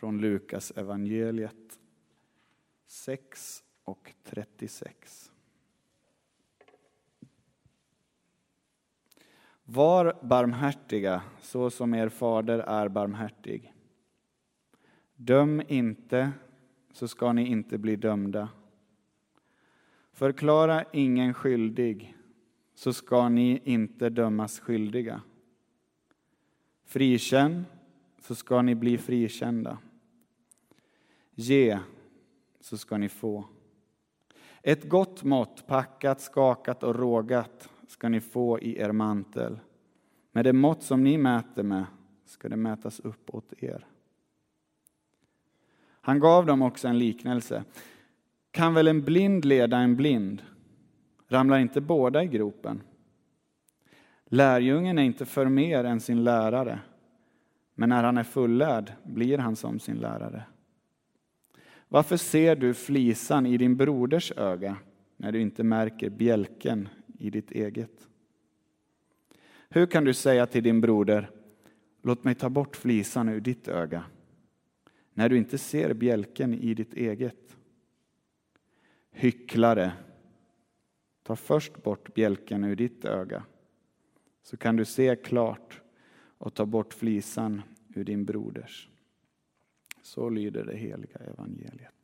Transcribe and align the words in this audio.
från 0.00 0.20
Lukas 0.20 0.70
evangeliet 0.70 1.78
6 2.86 3.62
och 3.84 4.14
36. 4.24 5.32
Var 9.64 10.18
barmhärtiga 10.22 11.22
så 11.40 11.70
som 11.70 11.94
er 11.94 12.08
fader 12.08 12.58
är 12.58 12.88
barmhärtig. 12.88 13.74
Döm 15.14 15.62
inte 15.68 16.32
så 16.92 17.08
ska 17.08 17.32
ni 17.32 17.46
inte 17.46 17.78
bli 17.78 17.96
dömda. 17.96 18.48
Förklara 20.12 20.84
ingen 20.92 21.34
skyldig 21.34 22.16
så 22.74 22.92
ska 22.92 23.28
ni 23.28 23.60
inte 23.64 24.08
dömas 24.08 24.60
skyldiga. 24.60 25.22
Frikänn 26.84 27.64
så 28.18 28.34
ska 28.34 28.62
ni 28.62 28.74
bli 28.74 28.98
frikända. 28.98 29.78
Ge 31.40 31.78
så 32.60 32.78
ska 32.78 32.96
ni 32.96 33.08
få. 33.08 33.44
Ett 34.62 34.88
gott 34.88 35.22
mått, 35.22 35.66
packat, 35.66 36.20
skakat 36.20 36.82
och 36.82 36.94
rågat 36.94 37.68
ska 37.88 38.08
ni 38.08 38.20
få 38.20 38.60
i 38.60 38.78
er 38.78 38.92
mantel. 38.92 39.58
Med 40.32 40.44
det 40.44 40.52
mått 40.52 40.82
som 40.82 41.04
ni 41.04 41.18
mäter 41.18 41.62
med 41.62 41.84
ska 42.24 42.48
det 42.48 42.56
mätas 42.56 43.00
upp 43.00 43.34
åt 43.34 43.52
er. 43.62 43.86
Han 46.00 46.20
gav 46.20 46.46
dem 46.46 46.62
också 46.62 46.88
en 46.88 46.98
liknelse. 46.98 47.64
Kan 48.50 48.74
väl 48.74 48.88
en 48.88 49.02
blind 49.02 49.44
leda 49.44 49.78
en 49.78 49.96
blind? 49.96 50.42
Ramlar 51.28 51.58
inte 51.58 51.80
båda 51.80 52.22
i 52.22 52.26
gropen? 52.26 52.82
Lärjungen 54.24 54.98
är 54.98 55.02
inte 55.02 55.26
för 55.26 55.46
mer 55.46 55.84
än 55.84 56.00
sin 56.00 56.24
lärare, 56.24 56.80
men 57.74 57.88
när 57.88 58.04
han 58.04 58.18
är 58.18 58.24
fullärd 58.24 58.92
blir 59.02 59.38
han 59.38 59.56
som 59.56 59.78
sin 59.78 59.96
lärare. 59.96 60.44
Varför 61.92 62.16
ser 62.16 62.56
du 62.56 62.74
flisan 62.74 63.46
i 63.46 63.56
din 63.56 63.76
broders 63.76 64.32
öga 64.36 64.76
när 65.16 65.32
du 65.32 65.40
inte 65.40 65.64
märker 65.64 66.10
bjälken 66.10 66.88
i 67.18 67.30
ditt 67.30 67.50
eget? 67.50 68.08
Hur 69.68 69.86
kan 69.86 70.04
du 70.04 70.14
säga 70.14 70.46
till 70.46 70.62
din 70.62 70.80
broder, 70.80 71.30
låt 72.02 72.24
mig 72.24 72.34
ta 72.34 72.50
bort 72.50 72.76
flisan 72.76 73.28
ur 73.28 73.40
ditt 73.40 73.68
öga, 73.68 74.04
när 75.14 75.28
du 75.28 75.36
inte 75.36 75.58
ser 75.58 75.94
bjälken 75.94 76.54
i 76.54 76.74
ditt 76.74 76.94
eget? 76.94 77.56
Hycklare, 79.10 79.92
ta 81.22 81.36
först 81.36 81.82
bort 81.82 82.14
bjälken 82.14 82.64
ur 82.64 82.76
ditt 82.76 83.04
öga, 83.04 83.44
så 84.42 84.56
kan 84.56 84.76
du 84.76 84.84
se 84.84 85.16
klart 85.16 85.80
och 86.38 86.54
ta 86.54 86.66
bort 86.66 86.94
flisan 86.94 87.62
ur 87.94 88.04
din 88.04 88.24
broders. 88.24 88.90
Så 90.02 90.28
lyder 90.28 90.64
det 90.64 90.76
heliga 90.76 91.18
evangeliet. 91.18 91.94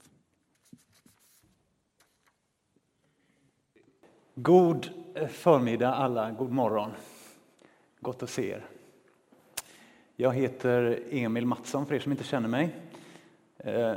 God 4.35 4.91
förmiddag 5.29 5.95
alla, 5.95 6.31
god 6.31 6.51
morgon. 6.51 6.91
Gott 8.01 8.23
att 8.23 8.31
se 8.31 8.51
er. 8.51 8.65
Jag 10.17 10.35
heter 10.35 11.03
Emil 11.11 11.47
Mattsson 11.47 11.87
för 11.87 11.95
er 11.95 11.99
som 11.99 12.13
inte 12.13 12.25
känner 12.25 12.49
mig. 12.49 12.75
Eh, 13.59 13.95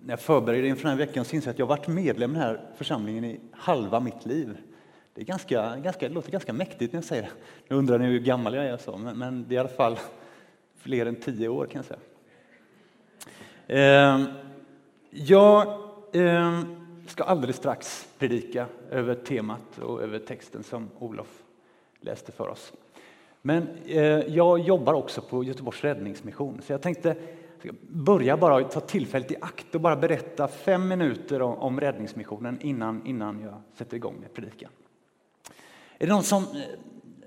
när 0.00 0.12
jag 0.12 0.20
förberedde 0.20 0.68
inför 0.68 0.82
den 0.82 0.98
här 0.98 1.06
veckan 1.06 1.24
så 1.24 1.36
insåg 1.36 1.48
jag 1.48 1.52
att 1.52 1.58
jag 1.58 1.66
varit 1.66 1.88
medlem 1.88 2.30
i 2.30 2.34
den 2.34 2.42
här 2.42 2.60
församlingen 2.76 3.24
i 3.24 3.40
halva 3.52 4.00
mitt 4.00 4.26
liv. 4.26 4.58
Det, 5.14 5.20
är 5.20 5.24
ganska, 5.24 5.76
ganska, 5.76 6.08
det 6.08 6.14
låter 6.14 6.30
ganska 6.30 6.52
mäktigt 6.52 6.92
när 6.92 6.96
jag 6.96 7.04
säger 7.04 7.22
det. 7.22 7.30
Nu 7.68 7.76
undrar 7.76 7.98
ni 7.98 8.06
hur 8.06 8.20
gammal 8.20 8.54
jag 8.54 8.66
är, 8.66 8.76
så, 8.76 8.96
men, 8.96 9.18
men 9.18 9.44
det 9.48 9.54
är 9.54 9.56
i 9.56 9.58
alla 9.58 9.68
fall 9.68 9.98
fler 10.76 11.06
än 11.06 11.16
tio 11.16 11.48
år 11.48 11.66
kan 11.66 11.78
jag 11.78 11.84
säga. 11.84 12.00
Ehm, 13.68 14.24
jag 15.10 15.78
ehm, 16.12 16.76
ska 17.06 17.24
alldeles 17.24 17.56
strax 17.56 18.08
predika 18.18 18.66
över 18.90 19.14
temat 19.14 19.78
och 19.78 20.02
över 20.02 20.18
texten 20.18 20.62
som 20.62 20.90
Olof 20.98 21.42
läste 22.00 22.32
för 22.32 22.48
oss. 22.48 22.72
Men 23.42 23.68
eh, 23.86 24.00
jag 24.02 24.58
jobbar 24.58 24.94
också 24.94 25.20
på 25.20 25.44
Göteborgs 25.44 25.84
räddningsmission, 25.84 26.60
så 26.62 26.72
jag 26.72 26.82
tänkte 26.82 27.16
börja 27.80 28.36
bara 28.36 28.64
ta 28.64 28.80
tillfället 28.80 29.32
i 29.32 29.36
akt 29.40 29.74
och 29.74 29.80
bara 29.80 29.96
berätta 29.96 30.48
fem 30.48 30.88
minuter 30.88 31.42
om, 31.42 31.58
om 31.58 31.80
räddningsmissionen 31.80 32.60
innan, 32.60 33.06
innan 33.06 33.40
jag 33.42 33.62
sätter 33.74 33.96
igång 33.96 34.14
med 34.20 34.34
predikan. 34.34 34.70
Är 35.98 36.06
det 36.06 36.12
någon 36.12 36.22
som, 36.22 36.42
eh, 36.42 36.48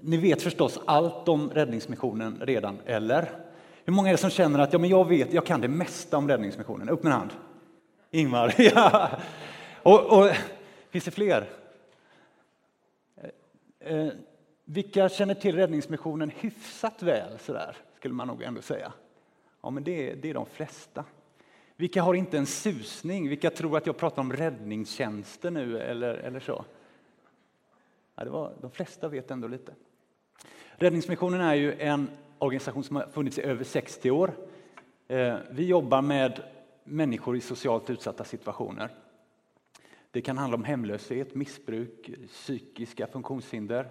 ni 0.01 0.17
vet 0.17 0.41
förstås 0.41 0.79
allt 0.85 1.27
om 1.27 1.49
räddningsmissionen 1.49 2.37
redan, 2.41 2.77
eller? 2.85 3.50
Hur 3.85 3.93
många 3.93 4.09
är 4.09 4.13
det 4.13 4.17
som 4.17 4.29
känner 4.29 4.59
att 4.59 4.73
ja, 4.73 4.79
men 4.79 4.89
jag 4.89 5.07
vet, 5.07 5.33
jag 5.33 5.45
kan 5.45 5.61
det 5.61 5.67
mesta 5.67 6.17
om 6.17 6.27
räddningsmissionen? 6.27 6.89
Upp 6.89 7.03
med 7.03 7.13
hand. 7.13 7.31
Ingmar, 8.11 8.55
ja. 8.61 9.09
Och, 9.83 10.19
och, 10.19 10.31
finns 10.89 11.05
det 11.05 11.11
fler? 11.11 11.49
Eh, 13.79 13.97
eh 13.97 14.13
vilka 14.65 15.09
känner 15.09 15.33
till 15.33 15.55
räddningsmissionen 15.55 16.31
hyfsat 16.35 17.03
väl, 17.03 17.39
sådär, 17.39 17.77
skulle 17.95 18.13
man 18.13 18.27
nog 18.27 18.43
ändå 18.43 18.61
säga? 18.61 18.93
Ja, 19.61 19.69
men 19.69 19.83
det, 19.83 20.13
det 20.13 20.29
är 20.29 20.33
de 20.33 20.45
flesta. 20.45 21.05
Vilka 21.75 22.01
har 22.01 22.13
inte 22.13 22.37
en 22.37 22.45
susning? 22.45 23.29
Vilka 23.29 23.49
tror 23.49 23.77
att 23.77 23.85
jag 23.85 23.97
pratar 23.97 24.21
om 24.21 24.33
räddningstjänster 24.33 25.51
nu 25.51 25.79
eller, 25.79 26.13
eller 26.13 26.39
så? 26.39 26.65
Ja, 28.15 28.23
det 28.23 28.29
var, 28.29 28.53
de 28.61 28.71
flesta 28.71 29.07
vet 29.07 29.31
ändå 29.31 29.47
lite. 29.47 29.73
Räddningsmissionen 30.71 31.41
är 31.41 31.55
ju 31.55 31.73
en 31.79 32.09
organisation 32.41 32.83
som 32.83 32.95
har 32.95 33.07
funnits 33.07 33.39
i 33.39 33.41
över 33.41 33.63
60 33.63 34.11
år. 34.11 34.33
Eh, 35.07 35.37
vi 35.51 35.65
jobbar 35.65 36.01
med 36.01 36.43
människor 36.83 37.37
i 37.37 37.41
socialt 37.41 37.89
utsatta 37.89 38.23
situationer. 38.23 38.89
Det 40.11 40.21
kan 40.21 40.37
handla 40.37 40.57
om 40.57 40.63
hemlöshet, 40.63 41.35
missbruk, 41.35 42.11
psykiska 42.27 43.07
funktionshinder. 43.07 43.89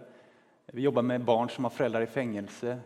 Vi 0.66 0.83
jobbar 0.83 1.03
med 1.03 1.25
barn 1.25 1.49
som 1.49 1.65
har 1.65 1.71
föräldrar 1.71 2.00
i 2.00 2.06
fängelse. 2.06 2.81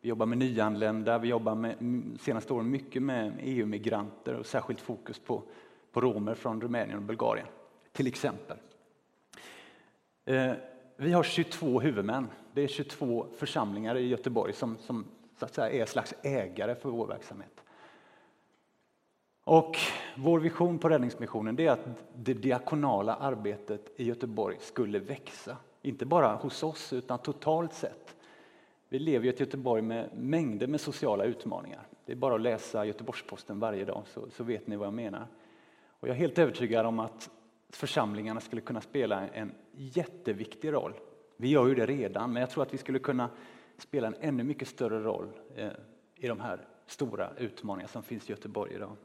Vi 0.00 0.08
jobbar 0.08 0.26
med 0.26 0.38
nyanlända. 0.38 1.18
Vi 1.18 1.28
jobbar 1.28 1.54
med, 1.54 1.76
senaste 2.20 2.52
åren 2.52 2.70
mycket 2.70 3.02
med 3.02 3.32
EU-migranter 3.40 4.34
och 4.34 4.46
särskilt 4.46 4.80
fokus 4.80 5.18
på, 5.18 5.42
på 5.92 6.00
romer 6.00 6.34
från 6.34 6.60
Rumänien 6.60 6.96
och 6.96 7.02
Bulgarien, 7.02 7.46
till 7.92 8.06
exempel. 8.06 8.56
Eh, 10.24 10.52
vi 11.00 11.12
har 11.12 11.22
22 11.22 11.80
huvudmän. 11.80 12.26
Det 12.52 12.62
är 12.62 12.68
22 12.68 13.26
församlingar 13.36 13.96
i 13.96 14.08
Göteborg 14.08 14.52
som, 14.52 14.78
som 14.78 15.04
så 15.38 15.44
att 15.44 15.54
säga, 15.54 15.82
är 15.82 15.86
slags 15.86 16.14
ägare 16.22 16.74
för 16.74 16.90
vår 16.90 17.06
verksamhet. 17.06 17.60
Och 19.44 19.76
vår 20.16 20.40
vision 20.40 20.78
på 20.78 20.88
Räddningsmissionen 20.88 21.60
är 21.60 21.70
att 21.70 21.86
det 22.16 22.34
diakonala 22.34 23.14
arbetet 23.14 23.92
i 23.96 24.04
Göteborg 24.04 24.56
skulle 24.60 24.98
växa. 24.98 25.56
Inte 25.82 26.06
bara 26.06 26.34
hos 26.34 26.62
oss, 26.62 26.92
utan 26.92 27.18
totalt 27.18 27.72
sett. 27.72 28.16
Vi 28.88 28.98
lever 28.98 29.26
i 29.26 29.28
ett 29.28 29.40
Göteborg 29.40 29.82
med 29.82 30.10
mängder 30.16 30.66
med 30.66 30.80
sociala 30.80 31.24
utmaningar. 31.24 31.86
Det 32.04 32.12
är 32.12 32.16
bara 32.16 32.34
att 32.34 32.40
läsa 32.40 32.84
Göteborgs-Posten 32.84 33.60
varje 33.60 33.84
dag 33.84 34.02
så, 34.06 34.30
så 34.30 34.44
vet 34.44 34.66
ni 34.66 34.76
vad 34.76 34.86
jag 34.86 34.94
menar. 34.94 35.26
Och 36.00 36.08
jag 36.08 36.14
är 36.14 36.20
helt 36.20 36.38
övertygad 36.38 36.86
om 36.86 36.98
att 36.98 37.30
församlingarna 37.70 38.40
skulle 38.40 38.62
kunna 38.62 38.80
spela 38.80 39.28
en 39.28 39.54
jätteviktig 39.72 40.72
roll. 40.72 40.94
Vi 41.36 41.48
gör 41.48 41.66
ju 41.66 41.74
det 41.74 41.86
redan, 41.86 42.32
men 42.32 42.40
jag 42.40 42.50
tror 42.50 42.62
att 42.62 42.74
vi 42.74 42.78
skulle 42.78 42.98
kunna 42.98 43.30
spela 43.78 44.06
en 44.06 44.16
ännu 44.20 44.42
mycket 44.42 44.68
större 44.68 45.02
roll 45.02 45.28
eh, 45.56 45.70
i 46.16 46.28
de 46.28 46.40
här 46.40 46.66
stora 46.86 47.30
utmaningar 47.36 47.88
som 47.88 48.02
finns 48.02 48.28
i 48.28 48.32
Göteborg 48.32 48.74
idag. 48.74 48.96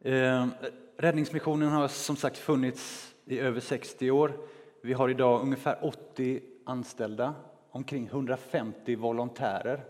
Eh, 0.00 0.46
räddningsmissionen 0.96 1.68
har 1.68 1.88
som 1.88 2.16
sagt 2.16 2.38
funnits 2.38 3.14
i 3.24 3.38
över 3.38 3.60
60 3.60 4.10
år. 4.10 4.32
Vi 4.82 4.92
har 4.92 5.08
idag 5.08 5.42
ungefär 5.42 5.78
80 5.84 6.42
anställda, 6.64 7.34
omkring 7.70 8.06
150 8.06 8.96
volontärer. 8.96 9.84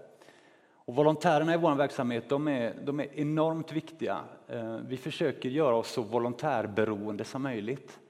Och 0.93 0.97
volontärerna 0.97 1.55
i 1.55 1.57
vår 1.57 1.75
verksamhet 1.75 2.29
de 2.29 2.49
är, 2.49 2.75
de 2.85 3.01
är 3.01 3.09
enormt 3.15 3.73
viktiga. 3.73 4.21
Eh, 4.49 4.77
vi 4.77 4.97
försöker 4.97 5.49
göra 5.49 5.77
oss 5.77 5.93
så 5.93 6.03
volontärberoende 6.03 7.25
som 7.25 7.43
möjligt. 7.43 8.01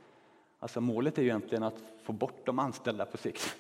Alltså 0.59 0.81
målet 0.81 1.19
är 1.19 1.23
ju 1.23 1.29
egentligen 1.29 1.63
att 1.63 1.83
få 2.03 2.13
bort 2.13 2.47
de 2.47 2.59
anställda 2.59 3.05
på 3.05 3.17
sikt. 3.17 3.57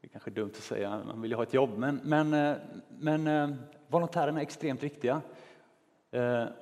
Det 0.00 0.06
är 0.06 0.08
kanske 0.08 0.30
dumt 0.30 0.50
att 0.56 0.62
säga, 0.62 1.02
man 1.06 1.22
vill 1.22 1.30
ju 1.30 1.36
ha 1.36 1.42
ett 1.42 1.54
jobb, 1.54 1.78
men, 1.78 2.00
men, 2.04 2.34
eh, 2.34 2.56
men 2.98 3.26
eh, 3.26 3.56
volontärerna 3.88 4.38
är 4.40 4.42
extremt 4.42 4.82
viktiga. 4.82 5.20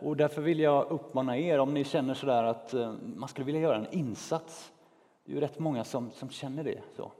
Och 0.00 0.17
därför 0.17 0.43
vill 0.43 0.61
jag 0.61 0.91
uppmana 0.91 1.39
er, 1.39 1.59
om 1.59 1.75
ni 1.75 1.85
känner 1.85 2.15
sådär 2.15 2.45
att 2.45 2.75
man 3.17 3.29
skulle 3.29 3.45
vilja 3.45 3.61
göra 3.61 3.77
en 3.77 3.91
insats. 3.91 4.73
Det 5.25 5.33
är 5.33 5.35
ju 5.35 5.41
rätt 5.41 5.59
många 5.59 5.85
som, 5.85 6.11
som 6.11 6.31
känner 6.31 6.65
det. 6.65 6.81
så. 6.97 7.12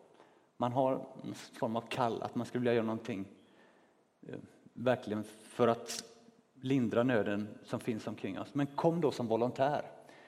Man 0.57 0.73
har 0.73 0.93
en 1.25 1.35
form 1.35 1.77
av 1.77 1.81
kall, 1.81 2.23
att 2.23 2.35
man 2.35 2.47
skulle 2.47 2.61
vilja 2.61 2.75
göra 2.75 2.87
någonting 2.87 3.25
verkligen 4.79 5.25
för 5.25 5.69
att 5.69 6.05
lindra 6.61 7.03
nöden 7.03 7.49
som 7.65 7.81
finns 7.81 8.07
omkring 8.07 8.41
oss. 8.41 8.55
Men 8.55 8.67
kom 8.67 9.01
då 9.01 9.11
som 9.11 9.27
volontär. 9.27 9.83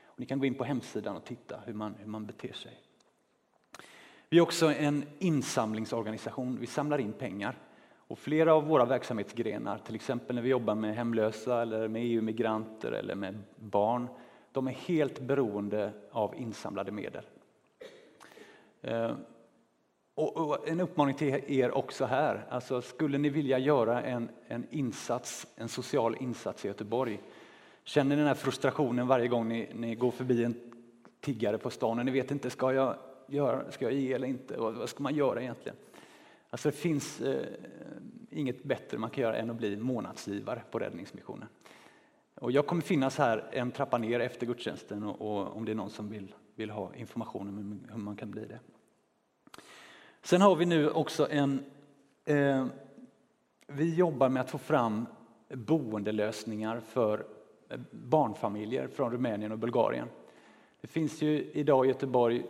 Och 0.04 0.20
ni 0.20 0.26
kan 0.26 0.38
gå 0.38 0.46
in 0.46 0.54
på 0.54 0.64
hemsidan 0.64 1.16
och 1.16 1.24
titta 1.24 1.60
hur 1.64 1.74
man, 1.74 1.94
hur 1.98 2.06
man 2.06 2.26
beter 2.26 2.52
sig. 2.52 2.80
Vi 4.28 4.38
är 4.38 4.42
också 4.42 4.72
en 4.72 5.04
insamlingsorganisation. 5.18 6.58
Vi 6.60 6.66
samlar 6.66 6.98
in 6.98 7.12
pengar. 7.12 7.58
Och 8.10 8.18
flera 8.18 8.54
av 8.54 8.66
våra 8.66 8.84
verksamhetsgrenar, 8.84 9.78
till 9.78 9.94
exempel 9.94 10.36
när 10.36 10.42
vi 10.42 10.48
jobbar 10.48 10.74
med 10.74 10.94
hemlösa 10.94 11.62
eller 11.62 11.88
med 11.88 12.02
EU-migranter 12.02 12.92
eller 12.92 13.14
med 13.14 13.38
barn, 13.56 14.08
de 14.52 14.68
är 14.68 14.72
helt 14.72 15.20
beroende 15.20 15.92
av 16.10 16.34
insamlade 16.36 16.92
medel. 16.92 17.24
Eh, 18.82 19.12
och, 20.20 20.68
en 20.68 20.80
uppmaning 20.80 21.14
till 21.14 21.40
er 21.46 21.76
också 21.76 22.04
här, 22.04 22.46
alltså 22.50 22.82
skulle 22.82 23.18
ni 23.18 23.28
vilja 23.28 23.58
göra 23.58 24.02
en, 24.02 24.28
en 24.48 24.66
insats, 24.70 25.46
en 25.56 25.68
social 25.68 26.16
insats 26.20 26.64
i 26.64 26.68
Göteborg, 26.68 27.20
känner 27.84 28.10
ni 28.10 28.16
den 28.16 28.26
här 28.28 28.34
frustrationen 28.34 29.06
varje 29.06 29.28
gång 29.28 29.48
ni, 29.48 29.70
ni 29.74 29.94
går 29.94 30.10
förbi 30.10 30.44
en 30.44 30.54
tiggare 31.20 31.58
på 31.58 31.70
stan 31.70 31.98
och 31.98 32.04
ni 32.04 32.10
vet 32.10 32.30
inte, 32.30 32.50
ska 32.50 32.72
jag, 32.72 32.96
göra, 33.26 33.70
ska 33.70 33.84
jag 33.84 33.94
ge 33.94 34.12
eller 34.12 34.28
inte? 34.28 34.56
Vad, 34.56 34.74
vad 34.74 34.88
ska 34.88 35.02
man 35.02 35.14
göra 35.14 35.42
egentligen? 35.42 35.76
Alltså 36.50 36.68
det 36.70 36.76
finns 36.76 37.20
eh, 37.20 37.46
inget 38.30 38.62
bättre 38.62 38.98
man 38.98 39.10
kan 39.10 39.22
göra 39.22 39.36
än 39.36 39.50
att 39.50 39.56
bli 39.56 39.76
månadsgivare 39.76 40.62
på 40.70 40.78
Räddningsmissionen. 40.78 41.48
Och 42.34 42.52
jag 42.52 42.66
kommer 42.66 42.82
finnas 42.82 43.18
här 43.18 43.48
en 43.52 43.70
trappa 43.70 43.98
ner 43.98 44.20
efter 44.20 44.46
gudstjänsten 44.46 45.02
och, 45.02 45.20
och 45.20 45.56
om 45.56 45.64
det 45.64 45.72
är 45.72 45.76
någon 45.76 45.90
som 45.90 46.08
vill, 46.08 46.34
vill 46.54 46.70
ha 46.70 46.94
information 46.94 47.48
om 47.48 47.80
hur 47.90 47.98
man 47.98 48.16
kan 48.16 48.30
bli 48.30 48.44
det. 48.44 48.58
Sen 50.22 50.40
har 50.40 50.56
vi 50.56 50.66
nu 50.66 50.90
också 50.90 51.30
en... 51.30 51.64
Eh, 52.24 52.66
vi 53.66 53.94
jobbar 53.94 54.28
med 54.28 54.40
att 54.40 54.50
få 54.50 54.58
fram 54.58 55.06
boendelösningar 55.48 56.80
för 56.80 57.26
eh, 57.68 57.80
barnfamiljer 57.90 58.88
från 58.88 59.12
Rumänien 59.12 59.52
och 59.52 59.58
Bulgarien. 59.58 60.08
Det 60.80 60.88
finns 60.88 61.22
ju 61.22 61.50
idag 61.52 61.86
i 61.86 61.88
Göteborg 61.88 62.44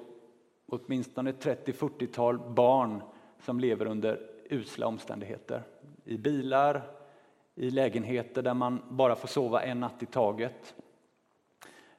åtminstone 0.67 1.33
30-40-tal 1.33 2.39
barn 2.39 3.03
som 3.39 3.61
lever 3.61 3.87
under 3.87 4.21
usla 4.51 4.87
omständigheter. 4.87 5.63
I 6.05 6.17
bilar, 6.17 6.83
i 7.55 7.71
lägenheter 7.71 8.43
där 8.43 8.55
man 8.55 8.83
bara 8.89 9.17
får 9.17 9.29
sova 9.29 9.63
en 9.63 9.81
natt 9.81 10.03
i 10.03 10.07
taget. 10.07 10.75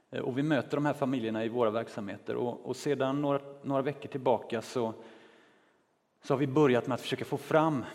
Eh, 0.10 0.22
och 0.22 0.38
vi 0.38 0.44
möter 0.44 0.78
de 0.78 0.86
här 0.86 0.94
familjerna 0.94 1.46
i 1.46 1.50
våra 1.50 1.70
verksamheter 1.70 2.36
och, 2.36 2.66
och 2.66 2.76
sedan 2.76 3.22
några, 3.22 3.40
några 3.62 3.82
veckor 3.82 4.10
tillbaka 4.10 4.62
så, 4.62 4.94
så 6.24 6.34
har 6.34 6.40
vi 6.40 6.48
börjat 6.48 6.88
med 6.88 6.96
att 6.96 7.02
försöka 7.02 7.26
få 7.26 7.38
fram 7.38 7.86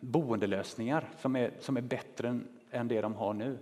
boendelösningar 0.00 1.08
som 1.20 1.36
är, 1.36 1.50
som 1.60 1.76
är 1.76 1.80
bättre 1.80 2.28
än, 2.28 2.48
än 2.70 2.88
det 2.88 3.00
de 3.00 3.14
har 3.14 3.34
nu. 3.34 3.58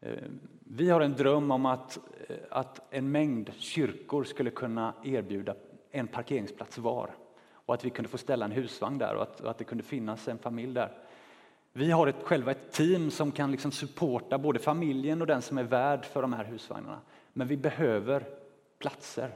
Eh, 0.00 0.12
vi 0.58 0.90
har 0.90 1.00
en 1.00 1.12
dröm 1.12 1.50
om 1.50 1.66
att, 1.66 1.98
eh, 2.28 2.36
att 2.50 2.80
en 2.90 3.12
mängd 3.12 3.50
kyrkor 3.58 4.24
skulle 4.24 4.50
kunna 4.50 4.94
erbjuda 5.04 5.54
en 5.90 6.06
parkeringsplats 6.06 6.78
var 6.78 7.10
och 7.52 7.74
att 7.74 7.84
vi 7.84 7.90
kunde 7.90 8.08
få 8.08 8.18
ställa 8.18 8.44
en 8.44 8.52
husvagn 8.52 8.98
där 8.98 9.14
och 9.14 9.22
att, 9.22 9.40
och 9.40 9.50
att 9.50 9.58
det 9.58 9.64
kunde 9.64 9.84
finnas 9.84 10.28
en 10.28 10.38
familj 10.38 10.74
där. 10.74 10.92
Vi 11.72 11.90
har 11.90 12.06
ett, 12.06 12.22
själva 12.22 12.50
ett 12.50 12.72
team 12.72 13.10
som 13.10 13.32
kan 13.32 13.50
liksom 13.50 13.72
supporta 13.72 14.38
både 14.38 14.58
familjen 14.58 15.20
och 15.20 15.26
den 15.26 15.42
som 15.42 15.58
är 15.58 15.62
värd 15.62 16.04
för 16.04 16.22
de 16.22 16.32
här 16.32 16.44
husvagnarna. 16.44 17.00
Men 17.32 17.48
vi 17.48 17.56
behöver 17.56 18.24
platser. 18.78 19.34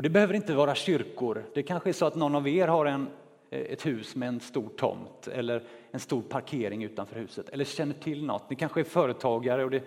Och 0.00 0.04
det 0.04 0.10
behöver 0.10 0.34
inte 0.34 0.54
vara 0.54 0.74
kyrkor. 0.74 1.44
Det 1.54 1.62
kanske 1.62 1.88
är 1.88 1.92
så 1.92 2.06
att 2.06 2.14
någon 2.14 2.34
av 2.34 2.48
er 2.48 2.68
har 2.68 2.86
en, 2.86 3.08
eh, 3.50 3.60
ett 3.60 3.86
hus 3.86 4.16
med 4.16 4.28
en 4.28 4.40
stor 4.40 4.68
tomt 4.68 5.28
eller 5.28 5.62
en 5.90 6.00
stor 6.00 6.22
parkering 6.22 6.84
utanför 6.84 7.16
huset 7.16 7.48
eller 7.48 7.64
känner 7.64 7.94
till 7.94 8.24
något. 8.24 8.50
Ni 8.50 8.56
kanske 8.56 8.80
är 8.80 8.84
företagare 8.84 9.64
och 9.64 9.70
det 9.70 9.84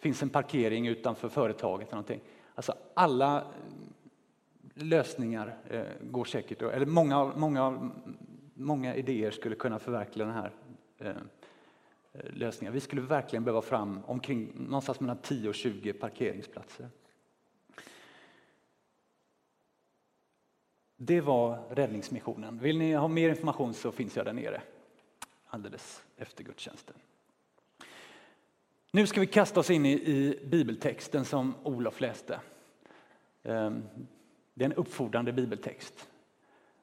finns 0.00 0.22
en 0.22 0.28
parkering 0.28 0.86
utanför 0.86 1.28
företaget. 1.28 1.88
Eller 1.88 1.94
någonting. 1.94 2.20
Alltså 2.54 2.74
alla 2.94 3.36
eh, 3.36 3.42
lösningar 4.74 5.56
eh, 5.70 5.82
går 6.00 6.24
säkert, 6.24 6.62
eller 6.62 6.86
många, 6.86 7.24
många, 7.24 7.90
många 8.54 8.94
idéer 8.94 9.30
skulle 9.30 9.54
kunna 9.54 9.78
förverkliga 9.78 10.26
den 10.26 10.34
här 10.34 10.52
lösningen. 12.12 12.72
Vi 12.74 12.80
skulle 12.80 13.02
verkligen 13.02 13.44
behöva 13.44 13.62
fram 13.62 14.00
omkring 14.06 14.52
någonstans 14.54 15.00
mellan 15.00 15.18
10 15.22 15.48
och 15.48 15.54
20 15.54 15.92
parkeringsplatser. 15.92 16.88
Det 21.00 21.20
var 21.20 21.62
räddningsmissionen. 21.70 22.58
Vill 22.58 22.78
ni 22.78 22.92
ha 22.94 23.08
mer 23.08 23.28
information 23.28 23.74
så 23.74 23.92
finns 23.92 24.16
jag 24.16 24.26
där 24.26 24.32
nere 24.32 24.62
alldeles 25.46 26.02
efter 26.16 26.44
gudstjänsten. 26.44 26.96
Nu 28.90 29.06
ska 29.06 29.20
vi 29.20 29.26
kasta 29.26 29.60
oss 29.60 29.70
in 29.70 29.86
i, 29.86 29.92
i 29.92 30.40
bibeltexten 30.44 31.24
som 31.24 31.54
Olof 31.62 32.00
läste. 32.00 32.40
Ehm, 33.42 33.82
det 34.54 34.64
är 34.64 34.70
en 34.70 34.76
uppfordrande 34.76 35.32
bibeltext. 35.32 36.08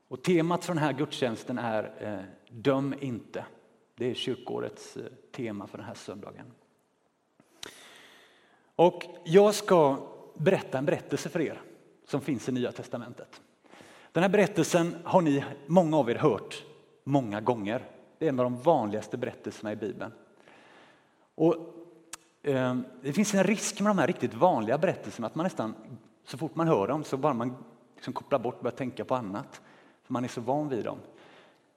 Och 0.07 0.23
temat 0.23 0.65
för 0.65 0.73
den 0.73 0.83
här 0.83 0.93
gudstjänsten 0.93 1.57
är 1.57 1.93
eh, 1.99 2.25
Döm 2.49 2.95
inte. 2.99 3.45
Det 3.95 4.09
är 4.09 4.13
kyrkårets 4.13 4.97
eh, 4.97 5.03
tema 5.31 5.67
för 5.67 5.77
den 5.77 5.87
här 5.87 5.93
söndagen. 5.93 6.51
Och 8.75 9.03
jag 9.25 9.55
ska 9.55 10.07
berätta 10.33 10.77
en 10.77 10.85
berättelse 10.85 11.29
för 11.29 11.41
er 11.41 11.61
som 12.05 12.21
finns 12.21 12.49
i 12.49 12.51
Nya 12.51 12.71
Testamentet. 12.71 13.41
Den 14.15 14.23
här 14.23 14.29
berättelsen 14.29 14.95
har 15.03 15.21
ni, 15.21 15.43
många 15.65 15.97
av 15.97 16.09
er, 16.09 16.15
hört 16.15 16.63
många 17.03 17.41
gånger. 17.41 17.85
Det 18.17 18.25
är 18.25 18.29
en 18.29 18.39
av 18.39 18.43
de 18.43 18.61
vanligaste 18.61 19.17
berättelserna 19.17 19.71
i 19.71 19.75
Bibeln. 19.75 20.11
Och, 21.35 21.55
eh, 22.43 22.75
det 23.01 23.13
finns 23.13 23.33
en 23.33 23.43
risk 23.43 23.79
med 23.81 23.89
de 23.89 23.97
här 23.97 24.07
riktigt 24.07 24.33
vanliga 24.33 24.77
berättelserna 24.77 25.27
att 25.27 25.35
man 25.35 25.43
nästan 25.43 25.73
så 26.25 26.37
fort 26.37 26.55
man 26.55 26.67
hör 26.67 26.87
dem 26.87 27.03
så 27.03 27.17
bara 27.17 27.33
man 27.33 27.55
liksom 27.95 28.13
kopplar 28.13 28.39
bort 28.39 28.55
och 28.55 28.63
börjar 28.63 28.75
tänka 28.75 29.05
på 29.05 29.15
annat. 29.15 29.61
För 30.03 30.13
man 30.13 30.23
är 30.23 30.27
så 30.27 30.41
van 30.41 30.69
vid 30.69 30.83
dem. 30.83 30.97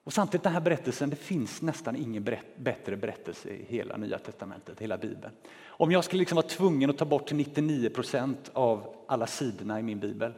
Och 0.04 0.12
samtidigt 0.12 0.44
den 0.44 0.52
här 0.52 0.60
berättelsen, 0.60 1.10
det 1.10 1.16
finns 1.16 1.62
nästan 1.62 1.96
ingen 1.96 2.24
berätt, 2.24 2.56
bättre 2.56 2.96
berättelse 2.96 3.48
i 3.48 3.64
hela 3.68 3.96
Nya 3.96 4.18
Testamentet, 4.18 4.80
hela 4.80 4.98
Bibeln. 4.98 5.34
Om 5.66 5.92
jag 5.92 6.04
skulle 6.04 6.20
liksom 6.20 6.36
vara 6.36 6.46
tvungen 6.46 6.90
att 6.90 6.98
ta 6.98 7.04
bort 7.04 7.32
99 7.32 7.90
procent 7.90 8.50
av 8.52 8.94
alla 9.08 9.26
sidorna 9.26 9.80
i 9.80 9.82
min 9.82 10.00
bibel 10.00 10.32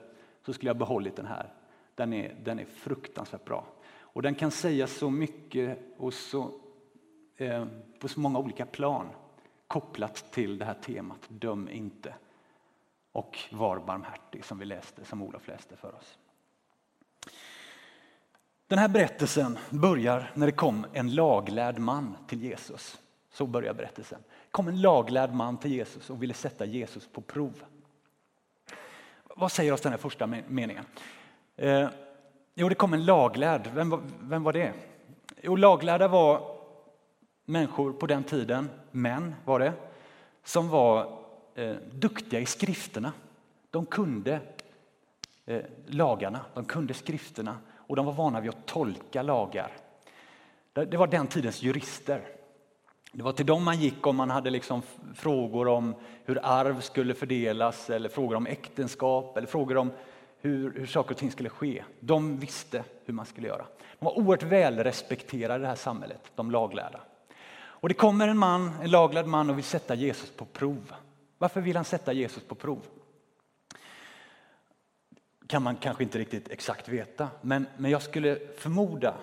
så 0.47 0.53
skulle 0.53 0.69
jag 0.69 0.77
behållit 0.77 1.17
den 1.17 1.27
här. 1.27 1.53
Den 1.95 2.13
är, 2.13 2.37
den 2.43 2.59
är 2.59 2.65
fruktansvärt 2.65 3.45
bra. 3.45 3.67
Och 4.13 4.23
den 4.23 4.35
kan 4.35 4.51
säga 4.51 4.87
så 4.87 5.11
mycket 5.11 5.79
och 5.99 6.15
så, 6.15 6.51
eh, 7.37 7.67
på 7.99 8.09
så 8.09 8.21
många 8.21 8.39
olika 8.39 8.67
plan 8.67 9.07
kopplat 9.67 10.33
till 10.33 10.59
det 10.59 10.65
här 10.65 10.75
temat 10.75 11.27
döm 11.29 11.69
inte 11.69 12.15
och 13.13 13.39
var 13.51 13.79
barmhärtig 13.79 14.45
som 14.45 14.59
vi 14.59 14.65
läste, 14.65 15.05
som 15.05 15.23
Olof 15.23 15.49
läste 15.49 15.77
för 15.77 15.95
oss. 15.95 16.19
Den 18.67 18.79
här 18.79 18.89
berättelsen 18.89 19.59
börjar 19.71 20.33
när 20.35 20.47
det 20.47 20.53
kom 20.53 20.87
en 20.93 21.15
laglärd 21.15 21.79
man 21.79 22.17
till 22.27 22.43
Jesus. 22.43 23.01
Så 23.33 23.47
börjar 23.47 23.75
berättelsen. 23.75 24.21
Det 24.29 24.51
kom 24.51 24.69
en 24.69 24.81
laglärd 24.81 25.35
man 25.35 25.59
till 25.59 25.73
Jesus 25.73 26.11
och 26.11 26.23
ville 26.23 26.35
sätta 26.35 26.65
Jesus 26.65 27.07
på 27.07 27.21
prov. 27.21 27.65
Vad 29.25 29.53
säger 29.53 29.73
oss 29.73 29.81
den 29.81 29.93
här 29.93 29.99
första 29.99 30.27
meningen? 30.27 30.85
Eh, 31.57 31.89
jo, 32.55 32.69
det 32.69 32.75
kom 32.75 32.93
en 32.93 33.05
laglärd. 33.05 33.71
Vem 33.75 33.91
var, 33.91 34.01
vem 34.21 34.43
var 34.43 34.53
det? 34.53 34.73
Jo, 35.43 35.57
laglärda 35.57 36.09
var 36.09 36.57
människor 37.45 37.93
på 37.93 38.07
den 38.07 38.25
tiden, 38.25 38.71
män 38.91 39.35
var 39.45 39.59
det, 39.59 39.73
som 40.45 40.69
var 40.69 41.19
eh, 41.55 41.77
duktiga 41.93 42.41
i 42.41 42.47
skrifterna. 42.47 43.13
De 43.71 43.87
kunde 43.87 44.41
eh, 45.47 45.63
lagarna, 45.87 46.41
de 46.55 46.65
kunde 46.65 46.95
skrifterna 46.95 47.59
och 47.77 47.97
de 47.97 48.07
var 48.07 48.13
vana 48.13 48.41
vid 48.41 48.51
att 48.51 48.67
tolka 48.67 49.23
lagar. 49.23 49.73
Det, 50.73 50.85
det 50.85 50.97
var 50.97 51.07
den 51.07 51.27
tidens 51.27 51.63
jurister. 51.63 52.23
Det 53.13 53.23
var 53.23 53.33
till 53.33 53.47
dem 53.47 53.65
man 53.65 53.81
gick 53.81 54.07
om 54.07 54.17
man 54.17 54.31
hade 54.31 54.51
liksom 54.51 54.83
frågor 55.15 55.69
om 55.69 55.95
hur 56.25 56.39
arv 56.43 56.81
skulle 56.81 57.15
fördelas 57.15 57.91
eller 57.91 58.09
frågor 58.09 58.37
om 58.37 58.47
äktenskap 58.47 59.37
eller 59.37 59.47
frågor 59.47 59.77
om 59.77 59.91
hur, 60.41 60.75
hur 60.75 60.87
saker 60.87 61.11
och 61.11 61.17
ting 61.17 61.31
skulle 61.31 61.49
ske. 61.49 61.85
De 62.01 62.37
visste 62.39 62.85
hur 63.05 63.15
man 63.15 63.27
skulle 63.27 63.49
göra. 63.49 63.67
De 63.99 64.05
var 64.05 64.19
oerhört 64.19 64.43
välrespekterade 64.43 65.59
i 65.59 65.63
det 65.63 65.69
här 65.69 65.75
samhället, 65.75 66.21
de 66.35 66.51
laglärda. 66.51 67.01
Och 67.53 67.89
det 67.89 67.95
kommer 67.95 68.29
en 68.29 68.39
man, 68.39 68.73
en 68.83 68.91
laglärd 68.91 69.27
man 69.27 69.51
och 69.51 69.57
vill 69.57 69.65
sätta 69.65 69.95
Jesus 69.95 70.31
på 70.31 70.45
prov. 70.45 70.93
Varför 71.39 71.61
vill 71.61 71.77
han 71.77 71.85
sätta 71.85 72.13
Jesus 72.13 72.43
på 72.43 72.55
prov? 72.55 72.87
kan 75.51 75.63
man 75.63 75.77
kanske 75.77 76.03
inte 76.03 76.19
riktigt 76.19 76.49
exakt 76.49 76.89
veta, 76.89 77.29
men, 77.41 77.67
men 77.77 77.91
jag 77.91 78.03
skulle 78.03 78.39
förmoda 78.57 79.15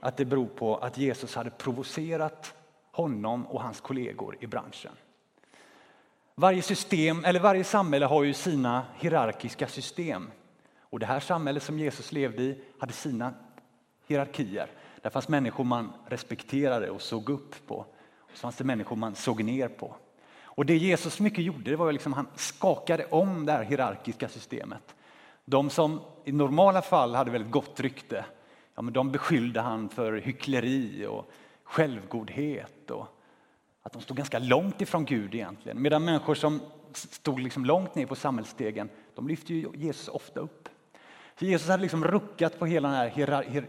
att 0.00 0.16
det 0.16 0.24
beror 0.24 0.46
på 0.46 0.76
att 0.76 0.98
Jesus 0.98 1.34
hade 1.34 1.50
provocerat 1.50 2.54
honom 2.92 3.46
och 3.46 3.62
hans 3.62 3.80
kollegor 3.80 4.36
i 4.40 4.46
branschen. 4.46 4.92
Varje 6.40 6.62
system, 6.62 7.24
eller 7.24 7.40
varje 7.40 7.64
samhälle 7.64 8.06
har 8.06 8.24
ju 8.24 8.34
sina 8.34 8.84
hierarkiska 8.98 9.66
system. 9.66 10.30
Och 10.80 10.98
det 10.98 11.06
här 11.06 11.20
samhället 11.20 11.62
som 11.62 11.78
Jesus 11.78 12.12
levde 12.12 12.42
i 12.42 12.62
hade 12.78 12.92
sina 12.92 13.34
hierarkier. 14.06 14.66
Där 15.02 15.10
fanns 15.10 15.28
människor 15.28 15.64
man 15.64 15.92
respekterade 16.06 16.90
och 16.90 17.02
såg 17.02 17.30
upp 17.30 17.66
på. 17.66 17.76
Och 18.18 18.30
så 18.34 18.38
fanns 18.38 18.56
det 18.56 18.64
människor 18.64 18.96
man 18.96 19.14
såg 19.14 19.44
ner 19.44 19.68
på. 19.68 19.94
Och 20.42 20.66
det 20.66 20.76
Jesus 20.76 21.20
mycket 21.20 21.44
gjorde 21.44 21.70
det 21.70 21.76
var 21.76 21.92
liksom 21.92 22.12
han 22.12 22.26
skakade 22.36 23.06
om 23.10 23.46
det 23.46 23.52
här 23.52 23.64
hierarkiska 23.64 24.28
systemet. 24.28 24.94
De 25.44 25.70
som 25.70 26.00
i 26.24 26.32
normala 26.32 26.82
fall 26.82 27.14
hade 27.14 27.30
väldigt 27.30 27.52
gott 27.52 27.80
rykte, 27.80 28.24
ja, 28.74 28.82
men 28.82 28.94
de 28.94 29.12
beskyllde 29.12 29.60
han 29.60 29.88
för 29.88 30.12
hyckleri 30.12 31.06
och 31.06 31.30
självgodhet 31.64 32.90
och 32.90 33.19
att 33.82 33.92
de 33.92 34.02
stod 34.02 34.16
ganska 34.16 34.38
långt 34.38 34.80
ifrån 34.80 35.04
Gud 35.04 35.34
egentligen. 35.34 35.82
Medan 35.82 36.04
människor 36.04 36.34
som 36.34 36.60
stod 36.92 37.40
liksom 37.40 37.64
långt 37.64 37.94
ner 37.94 38.06
på 38.06 38.14
samhällsstegen, 38.14 38.90
de 39.14 39.28
lyfte 39.28 39.54
ju 39.54 39.68
Jesus 39.74 40.08
ofta 40.08 40.40
upp. 40.40 40.68
Så 41.38 41.44
Jesus 41.44 41.68
hade 41.68 41.82
liksom 41.82 42.04
ruckat 42.04 42.58
på 42.58 42.66
hela 42.66 42.88
det 42.88 42.96
här 42.96 43.08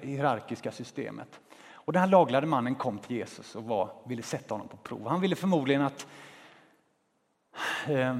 hierarkiska 0.02 0.72
systemet. 0.72 1.40
Och 1.74 1.94
den 1.94 2.00
här 2.00 2.10
laglade 2.10 2.48
mannen 2.48 2.76
kom 2.76 3.00
till 3.00 3.16
Jesus 3.16 3.56
och 3.56 3.64
var, 3.64 3.94
ville 4.06 4.24
sätta 4.24 4.54
honom 4.54 4.68
på 4.68 4.78
prov. 4.78 5.08
Han 5.08 5.22
ville 5.22 5.36
förmodligen 5.36 5.82
att 5.82 6.08
eh, 7.88 8.20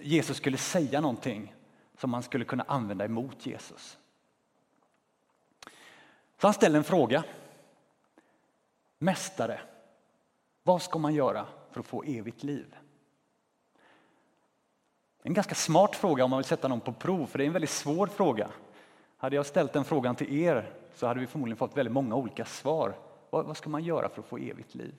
Jesus 0.00 0.36
skulle 0.36 0.56
säga 0.56 1.00
någonting 1.00 1.54
som 1.98 2.10
man 2.10 2.22
skulle 2.22 2.44
kunna 2.44 2.64
använda 2.68 3.04
emot 3.04 3.46
Jesus. 3.46 3.98
Så 6.40 6.46
han 6.46 6.54
ställde 6.54 6.78
en 6.78 6.84
fråga. 6.84 7.24
Mästare, 8.98 9.60
vad 10.64 10.82
ska 10.82 10.98
man 10.98 11.14
göra 11.14 11.46
för 11.70 11.80
att 11.80 11.86
få 11.86 12.02
evigt 12.02 12.42
liv? 12.42 12.76
En 15.22 15.34
ganska 15.34 15.54
smart 15.54 15.96
fråga 15.96 16.24
om 16.24 16.30
man 16.30 16.38
vill 16.38 16.44
sätta 16.44 16.68
någon 16.68 16.80
på 16.80 16.92
prov, 16.92 17.26
för 17.26 17.38
det 17.38 17.44
är 17.44 17.46
en 17.46 17.52
väldigt 17.52 17.70
svår 17.70 18.06
fråga. 18.06 18.48
Hade 19.16 19.36
jag 19.36 19.46
ställt 19.46 19.72
den 19.72 19.84
frågan 19.84 20.16
till 20.16 20.34
er 20.34 20.72
så 20.94 21.06
hade 21.06 21.20
vi 21.20 21.26
förmodligen 21.26 21.56
fått 21.56 21.76
väldigt 21.76 21.92
många 21.92 22.14
olika 22.14 22.44
svar. 22.44 22.94
Vad, 23.30 23.46
vad 23.46 23.56
ska 23.56 23.70
man 23.70 23.84
göra 23.84 24.08
för 24.08 24.20
att 24.20 24.28
få 24.28 24.38
evigt 24.38 24.74
liv? 24.74 24.94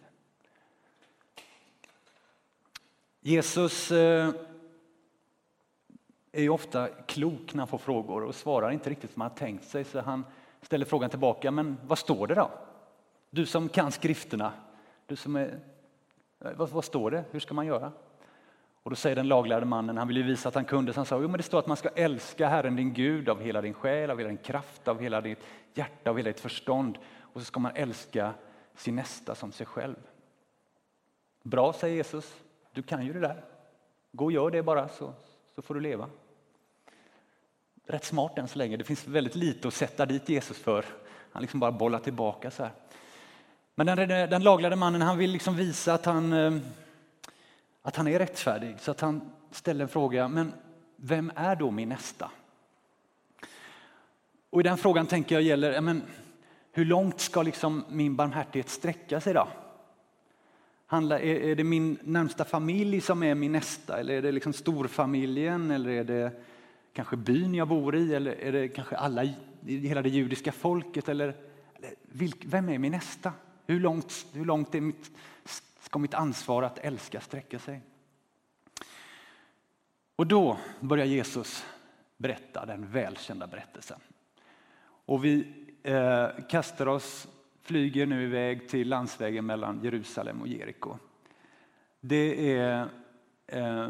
Jesus 3.20 3.92
eh, 3.92 4.30
är 6.32 6.42
ju 6.42 6.50
ofta 6.50 6.88
klok 6.88 7.54
när 7.54 7.62
han 7.62 7.68
får 7.68 7.78
frågor 7.78 8.24
och 8.24 8.36
svarar 8.36 8.72
inte 8.72 8.90
riktigt 8.90 9.14
som 9.14 9.22
han 9.22 9.32
har 9.32 9.38
tänkt 9.38 9.68
sig. 9.68 9.84
Så 9.84 10.02
han 10.02 10.26
ställer 10.62 10.86
frågan 10.86 11.10
tillbaka, 11.10 11.52
men 11.52 11.78
vad 11.84 11.98
står 11.98 12.28
det 12.28 12.36
då? 12.36 12.52
Du 13.30 13.46
som 13.46 13.70
kan 13.70 13.92
skrifterna, 13.92 14.54
du 15.06 15.16
som 15.16 15.36
är, 15.36 15.60
vad, 16.40 16.70
vad 16.70 16.86
står 16.86 17.12
det? 17.12 17.24
Hur 17.32 17.40
ska 17.40 17.54
man 17.54 17.66
göra? 17.66 17.92
Och 18.84 18.92
då 18.92 18.96
säger 18.96 19.16
den 19.16 19.28
laglärde 19.28 19.66
mannen, 19.66 19.98
han 19.98 20.08
ville 20.08 20.22
visa 20.22 20.50
att 20.50 20.56
han 20.56 20.66
kunde, 20.66 20.94
så 20.94 21.00
han 21.00 21.06
sa, 21.06 21.22
jo 21.22 21.28
men 21.28 21.38
det 21.38 21.44
står 21.44 21.60
att 21.60 21.68
man 21.68 21.78
ska 21.78 21.90
älska 21.90 22.48
Herren 22.48 22.76
din 22.76 22.94
Gud 22.94 23.30
av 23.30 23.42
hela 23.42 23.62
din 23.62 23.74
själ, 23.74 24.10
av 24.10 24.18
hela 24.18 24.30
din 24.30 24.38
kraft, 24.38 24.88
av 24.88 25.02
hela 25.02 25.22
ditt 25.22 25.40
hjärta, 25.74 26.10
av 26.10 26.18
hela 26.18 26.30
ditt 26.30 26.40
förstånd. 26.40 26.98
Och 27.20 27.42
så 27.42 27.46
ska 27.46 27.60
man 27.60 27.72
älska 27.76 28.34
sin 28.76 28.96
nästa 28.96 29.36
som 29.36 29.52
sig 29.52 29.66
själv. 29.66 29.96
Bra, 31.44 31.74
säger 31.74 31.96
Jesus, 31.96 32.36
du 32.72 32.84
kan 32.84 33.06
ju 33.06 33.14
det 33.14 33.20
där. 33.20 33.44
Gå 34.12 34.26
och 34.26 34.32
gör 34.32 34.52
det 34.52 34.64
bara 34.64 34.88
så, 34.88 35.14
så 35.56 35.62
får 35.62 35.74
du 35.74 35.80
leva. 35.80 36.10
Rätt 37.86 38.04
smart 38.04 38.38
än 38.38 38.48
så 38.48 38.58
länge, 38.58 38.78
det 38.78 38.84
finns 38.84 39.08
väldigt 39.08 39.36
lite 39.36 39.68
att 39.68 39.74
sätta 39.74 40.06
dit 40.06 40.30
Jesus 40.30 40.58
för. 40.58 40.86
Han 41.32 41.42
liksom 41.42 41.60
bara 41.60 41.72
bollar 41.72 42.00
tillbaka 42.00 42.52
så 42.52 42.64
här. 42.64 42.72
Men 43.76 43.86
den, 43.86 44.10
den 44.30 44.44
laglade 44.44 44.76
mannen 44.76 45.02
han 45.02 45.18
vill 45.18 45.32
liksom 45.32 45.56
visa 45.56 45.94
att 45.94 46.06
han 46.06 46.34
eh, 46.34 46.58
att 47.86 47.96
han 47.96 48.08
är 48.08 48.20
rättfärdig. 48.20 48.76
Så 48.80 48.92
att 48.92 49.02
han 49.02 49.22
ställer 49.52 49.84
en 49.84 49.90
fråga, 49.90 50.28
men 50.28 50.54
vem 50.96 51.32
är 51.36 51.56
då 51.56 51.72
min 51.72 51.90
nästa? 51.90 52.32
Och 54.50 54.60
i 54.60 54.64
den 54.64 54.78
frågan 54.78 55.08
tänker 55.08 55.36
jag 55.36 55.42
gäller, 55.42 55.82
men, 55.82 56.04
hur 56.72 56.86
långt 56.86 57.20
ska 57.20 57.42
liksom 57.42 57.86
min 57.90 58.16
barmhärtighet 58.16 58.70
sträcka 58.70 59.22
sig 59.22 59.34
då? 59.34 59.48
Handlar, 60.88 61.20
är, 61.20 61.36
är 61.36 61.56
det 61.56 61.64
min 61.64 61.98
närmsta 62.04 62.46
familj 62.46 63.02
som 63.02 63.24
är 63.24 63.36
min 63.36 63.52
nästa? 63.52 64.00
Eller 64.00 64.14
är 64.14 64.22
det 64.22 64.32
liksom 64.32 64.54
storfamiljen? 64.54 65.72
Eller 65.72 65.90
är 65.90 66.04
det 66.04 66.32
kanske 66.94 67.18
byn 67.18 67.56
jag 67.56 67.68
bor 67.68 67.96
i? 67.96 68.16
Eller 68.16 68.32
är 68.32 68.52
det 68.52 68.68
kanske 68.68 68.96
alla, 68.96 69.24
hela 69.66 70.02
det 70.02 70.10
judiska 70.10 70.52
folket? 70.52 71.10
Eller, 71.10 71.36
eller 71.76 71.96
vilk, 72.02 72.46
vem 72.46 72.70
är 72.70 72.78
min 72.78 72.92
nästa? 72.92 73.34
Hur 73.66 73.80
långt, 73.80 74.26
hur 74.34 74.46
långt 74.46 74.76
är 74.76 74.82
mitt 74.82 75.12
ska 75.86 76.00
mitt 76.00 76.14
ansvar 76.14 76.64
att 76.64 76.78
älska 76.78 77.22
sträcka 77.22 77.60
sig. 77.60 77.82
Och 80.16 80.28
då 80.28 80.58
börjar 80.80 81.06
Jesus 81.06 81.66
berätta 82.18 82.66
den 82.66 82.92
välkända 82.92 83.48
berättelsen. 83.48 84.00
Och 85.06 85.26
vi 85.26 85.54
eh, 85.84 86.28
kastar 86.50 86.88
oss, 86.88 87.28
flyger 87.62 88.06
nu 88.06 88.24
iväg 88.24 88.70
till 88.70 88.90
landsvägen 88.90 89.46
mellan 89.46 89.84
Jerusalem 89.84 90.42
och 90.42 90.48
Jeriko. 90.48 90.98
Det 92.00 92.58
är 92.58 92.90
eh, 93.48 93.90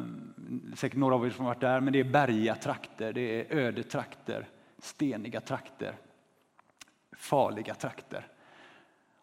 säkert 0.75 0.98
några 0.98 1.15
av 1.15 1.25
er 1.25 1.29
som 1.29 1.46
varit 1.46 1.62
där, 1.62 1.79
men 1.79 1.94
det 1.94 2.00
är 2.00 2.03
bergiga 2.03 2.55
trakter, 2.55 3.13
det 3.13 3.22
är 3.22 3.58
öde 3.58 3.84
trakter, 3.84 4.48
steniga 4.77 5.41
trakter, 5.41 5.96
farliga 7.12 7.75
trakter. 7.75 8.27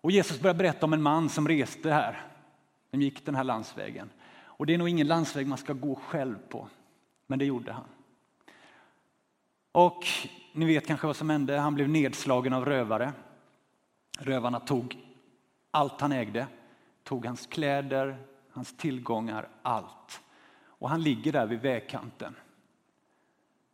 Och 0.03 0.11
Jesus 0.11 0.41
börjar 0.41 0.55
berätta 0.55 0.87
om 0.87 0.93
en 0.93 1.03
man 1.03 1.29
som 1.29 1.49
reste 1.49 1.91
här 1.91 2.27
Den 2.91 3.01
gick 3.01 3.27
den 3.27 3.35
här 3.35 3.45
landsvägen. 3.45 4.11
Och 4.45 4.67
det 4.67 4.75
är 4.75 4.79
nog 4.79 4.89
ingen 4.89 5.07
landsväg 5.07 5.47
man 5.47 5.59
ska 5.59 5.73
gå 5.73 5.95
själv 5.95 6.39
på, 6.49 6.69
men 7.27 7.39
det 7.39 7.45
gjorde 7.45 7.73
han. 7.73 7.89
Och 9.73 10.07
ni 10.53 10.67
vet 10.67 10.87
kanske 10.87 11.07
vad 11.07 11.17
som 11.17 11.31
hände. 11.31 11.59
Han 11.59 11.75
blev 11.75 11.89
nedslagen 11.89 12.53
av 12.53 12.65
rövare. 12.65 13.13
Rövarna 14.19 14.61
tog 14.61 14.99
allt 15.71 16.01
han 16.01 16.13
ägde, 16.13 16.47
tog 17.05 17.27
hans 17.27 17.47
kläder, 17.47 18.19
hans 18.51 18.77
tillgångar, 18.77 19.49
allt. 19.63 20.23
Och 20.65 20.91
han 20.91 21.03
ligger 21.03 21.33
där 21.33 21.47
vid 21.47 21.61
vägkanten 21.61 22.35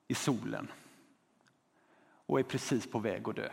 i 0.08 0.14
solen 0.14 0.70
och 2.26 2.38
är 2.38 2.42
precis 2.42 2.90
på 2.90 2.98
väg 2.98 3.28
att 3.28 3.36
dö. 3.36 3.50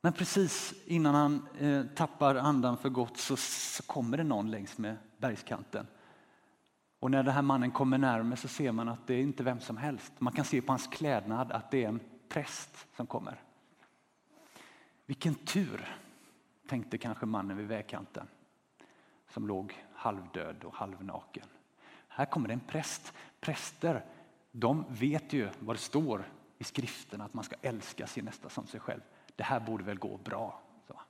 Men 0.00 0.12
precis 0.12 0.74
innan 0.86 1.14
han 1.14 1.46
eh, 1.58 1.86
tappar 1.94 2.34
andan 2.34 2.76
för 2.76 2.88
gott 2.88 3.16
så, 3.16 3.36
så, 3.36 3.82
kommer 3.82 4.16
det 4.16 4.24
någon 4.24 4.50
längs 4.50 4.78
med 4.78 4.96
bergskanten. 5.18 5.86
Och 7.00 7.10
när 7.10 7.22
den 7.22 7.34
här 7.34 7.42
mannen 7.42 7.70
kommer 7.70 7.98
närmare 7.98 8.36
så 8.36 8.48
ser 8.48 8.72
man 8.72 8.88
att 8.88 9.06
det 9.06 9.14
är 9.14 9.20
inte 9.20 9.42
vem 9.42 9.60
som 9.60 9.76
helst. 9.76 10.12
Man 10.18 10.32
kan 10.32 10.44
se 10.44 10.62
på 10.62 10.72
hans 10.72 10.86
klädnad 10.86 11.52
att 11.52 11.70
det 11.70 11.84
är 11.84 11.88
en 11.88 12.00
präst 12.28 12.86
som 12.96 13.06
kommer. 13.06 13.42
Vilken 15.06 15.34
tur, 15.34 15.96
tänkte 16.68 16.98
kanske 16.98 17.26
mannen 17.26 17.56
vid 17.56 17.66
vägkanten 17.66 18.26
som 19.28 19.46
låg 19.46 19.84
halvdöd 19.94 20.64
och 20.64 20.74
halvnaken. 20.74 21.46
Här 22.08 22.24
kommer 22.26 22.48
det 22.48 22.54
en 22.54 22.60
präst. 22.60 23.12
Präster, 23.40 24.04
de 24.52 24.84
vet 24.88 25.32
ju 25.32 25.48
vad 25.58 25.76
det 25.76 25.80
står 25.80 26.28
i 26.58 26.64
skriften 26.64 27.20
att 27.20 27.34
man 27.34 27.44
ska 27.44 27.56
älska 27.62 28.06
sin 28.06 28.24
nästa 28.24 28.48
som 28.48 28.66
sig 28.66 28.80
själv 28.80 29.00
det 29.40 29.44
här 29.44 29.60
borde 29.60 29.84
väl 29.84 29.98
gå 29.98 30.16
bra. 30.16 30.60
Så. 30.86 31.00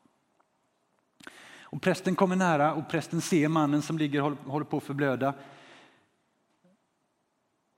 Och 1.63 1.83
prästen 1.83 2.17
kommer 2.17 2.37
nära 2.37 2.75
och 2.75 2.89
prästen 2.89 3.21
ser 3.21 3.49
mannen 3.49 3.83
som 3.83 3.99
ligger 3.99 4.23
och 4.23 4.37
håller 4.37 4.67
på 4.67 4.77
att 4.77 4.83
förblöda. 4.83 5.35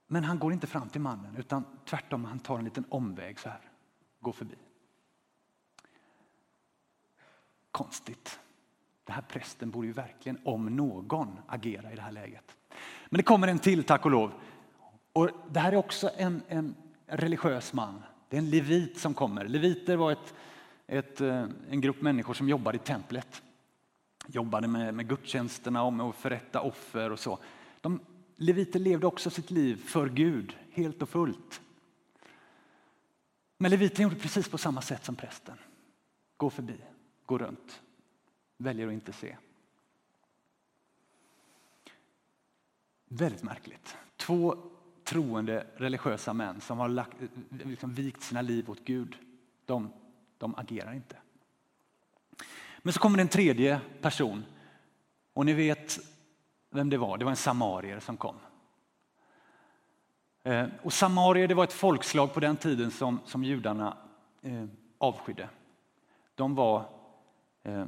Men 0.07 0.25
han 0.25 0.39
går 0.39 0.53
inte 0.53 0.67
fram 0.67 0.89
till 0.89 1.01
mannen 1.01 1.37
utan 1.37 1.65
tvärtom, 1.85 2.25
han 2.25 2.39
tar 2.39 2.59
en 2.59 2.65
liten 2.65 2.85
omväg 2.89 3.41
så 3.41 3.49
här, 3.49 3.61
går 4.21 4.33
förbi. 4.33 4.55
Konstigt. 7.71 8.41
Den 9.05 9.15
här 9.15 9.23
prästen 9.23 9.71
borde 9.71 9.87
ju 9.87 9.93
verkligen, 9.93 10.39
om 10.45 10.77
någon, 10.77 11.39
agera 11.47 11.93
i 11.93 11.97
det 11.97 12.03
här 12.03 12.13
läget. 12.13 12.57
Men 13.09 13.17
det 13.17 13.23
kommer 13.23 13.49
en 13.49 13.59
till, 13.59 13.85
tack 13.85 14.05
och 14.05 14.11
lov. 14.11 14.33
Och 15.13 15.31
det 15.51 15.61
här 15.61 15.73
är 15.73 15.77
också 15.77 16.11
en, 16.17 16.43
en 16.49 16.75
religiös 17.07 17.73
man. 17.73 18.03
Det 18.33 18.37
är 18.37 18.43
en 18.43 18.51
levit 18.51 18.99
som 18.99 19.15
kommer. 19.15 19.49
Leviter 19.49 19.97
var 19.97 20.13
ett, 20.13 20.35
ett, 20.87 21.21
eh, 21.21 21.47
en 21.71 21.81
grupp 21.81 22.03
människor 22.03 22.35
som 22.35 22.49
jobbade 22.49 22.77
i 22.77 22.81
templet. 22.81 23.43
Jobbade 24.27 24.69
med, 24.69 24.95
med 24.95 25.09
gudstjänsterna 25.09 25.83
och 25.83 25.93
med 25.93 26.07
att 26.07 26.17
förrätta 26.17 26.61
offer 26.61 27.13
och 27.13 27.19
så. 27.19 27.39
De, 27.81 28.01
leviter 28.37 28.79
levde 28.81 29.07
också 29.07 29.31
sitt 29.31 29.51
liv 29.51 29.77
för 29.77 30.09
Gud, 30.09 30.57
helt 30.71 31.03
och 31.03 31.09
fullt. 31.09 31.61
Men 33.59 33.71
leviten 33.71 34.03
gjorde 34.03 34.17
precis 34.17 34.49
på 34.49 34.59
samma 34.59 34.83
sätt 34.83 35.05
som 35.05 35.17
prästen. 35.17 35.59
Gå 36.37 36.51
förbi, 36.51 36.77
gå 37.27 37.39
runt, 37.39 37.83
väljer 38.57 38.87
att 38.87 38.93
inte 38.93 39.13
se. 39.13 39.37
Väldigt 43.09 43.43
märkligt. 43.43 43.97
Två 44.17 44.72
troende 45.13 45.67
religiösa 45.77 46.33
män 46.33 46.61
som 46.61 46.79
har 46.79 46.89
lagt, 46.89 47.17
liksom 47.49 47.95
vikt 47.95 48.23
sina 48.23 48.43
liv 48.43 48.71
åt 48.71 48.85
Gud, 48.85 49.17
de, 49.65 49.93
de 50.39 50.55
agerar 50.55 50.93
inte. 50.93 51.17
Men 52.79 52.93
så 52.93 53.01
kommer 53.01 53.19
en 53.19 53.29
tredje 53.29 53.81
person 54.01 54.45
och 55.33 55.47
ni 55.47 55.53
vet 55.53 55.99
vem 56.71 56.91
det 56.91 56.99
var. 56.99 57.19
Det 57.19 57.25
var 57.25 57.31
en 57.31 57.37
samarier 57.37 58.01
som 58.01 58.17
kom. 58.17 58.37
Eh, 60.43 60.67
och 60.83 60.93
samarier 60.93 61.49
det 61.49 61.55
var 61.55 61.65
ett 61.65 61.73
folkslag 61.73 62.35
på 62.35 62.41
den 62.41 62.57
tiden 62.57 62.91
som, 62.91 63.21
som 63.25 63.45
judarna 63.45 63.97
eh, 64.43 64.65
avskydde. 64.99 65.49
De 66.35 66.55
var 66.55 66.85
eh, 67.63 67.81
eh 67.81 67.87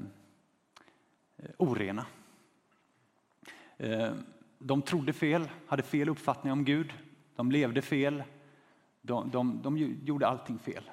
orena. 1.58 2.06
Eh, 3.76 4.12
de 4.58 4.82
trodde 4.82 5.12
fel, 5.12 5.50
hade 5.66 5.82
fel 5.82 6.08
uppfattning 6.08 6.52
om 6.52 6.64
Gud. 6.64 6.92
De 7.36 7.50
levde 7.50 7.82
fel. 7.82 8.22
De, 9.02 9.30
de, 9.30 9.62
de 9.62 9.78
gjorde 9.78 10.26
allting 10.26 10.58
fel. 10.58 10.90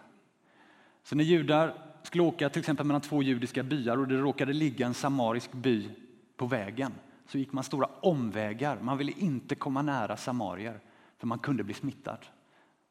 Så 1.03 1.15
när 1.15 1.23
judar 1.23 1.73
skulle 2.03 2.23
åka 2.23 2.49
till 2.49 2.59
exempel 2.59 2.85
mellan 2.85 3.01
två 3.01 3.23
judiska 3.23 3.63
byar 3.63 3.97
och 3.97 4.07
det 4.07 4.17
råkade 4.17 4.53
ligga 4.53 4.85
en 4.85 4.93
samarisk 4.93 5.51
by 5.51 5.89
på 6.37 6.45
vägen 6.45 6.91
så 7.25 7.37
gick 7.37 7.53
man 7.53 7.63
stora 7.63 7.89
omvägar. 8.01 8.79
Man 8.81 8.97
ville 8.97 9.11
inte 9.11 9.55
komma 9.55 9.81
nära 9.81 10.17
samarier 10.17 10.79
för 11.17 11.27
man 11.27 11.39
kunde 11.39 11.63
bli 11.63 11.73
smittad. 11.73 12.25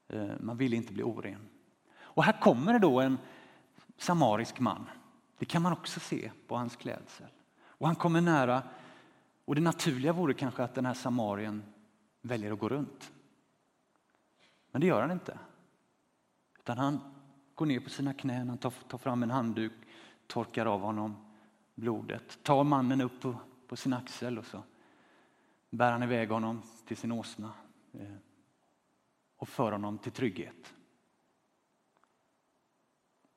Eh, 0.08 0.28
man 0.40 0.56
ville 0.56 0.76
inte 0.76 0.92
bli 0.92 1.02
oren. 1.02 1.48
Och 2.00 2.24
här 2.24 2.40
kommer 2.40 2.72
det 2.72 2.78
då 2.78 3.00
en 3.00 3.18
samarisk 3.96 4.60
man. 4.60 4.86
Det 5.38 5.44
kan 5.44 5.62
man 5.62 5.72
också 5.72 6.00
se 6.00 6.30
på 6.46 6.56
hans 6.56 6.76
klädsel. 6.76 7.26
Och 7.62 7.86
han 7.86 7.96
kommer 7.96 8.20
nära 8.20 8.62
och 9.44 9.54
det 9.54 9.60
naturliga 9.60 10.12
vore 10.12 10.34
kanske 10.34 10.62
att 10.62 10.74
den 10.74 10.86
här 10.86 10.94
samarien 10.94 11.62
väljer 12.22 12.52
att 12.52 12.58
gå 12.58 12.68
runt. 12.68 13.12
Men 14.70 14.80
det 14.80 14.86
gör 14.86 15.00
han 15.00 15.10
inte. 15.10 15.38
Utan 16.58 16.78
han 16.78 17.00
går 17.54 17.66
ner 17.66 17.80
på 17.80 17.90
sina 17.90 18.14
knän, 18.14 18.48
han 18.48 18.58
tar, 18.58 18.70
tar 18.70 18.98
fram 18.98 19.22
en 19.22 19.30
handduk, 19.30 19.72
torkar 20.26 20.66
av 20.66 20.80
honom 20.80 21.16
blodet, 21.74 22.42
tar 22.42 22.64
mannen 22.64 23.00
upp 23.00 23.20
på, 23.20 23.36
på 23.66 23.76
sin 23.76 23.92
axel 23.92 24.38
och 24.38 24.46
så 24.46 24.62
bär 25.70 25.92
han 25.92 26.02
iväg 26.02 26.30
honom 26.30 26.62
till 26.86 26.96
sin 26.96 27.12
åsna 27.12 27.52
eh, 27.92 28.16
och 29.36 29.48
för 29.48 29.72
honom 29.72 29.98
till 29.98 30.12
trygghet. 30.12 30.74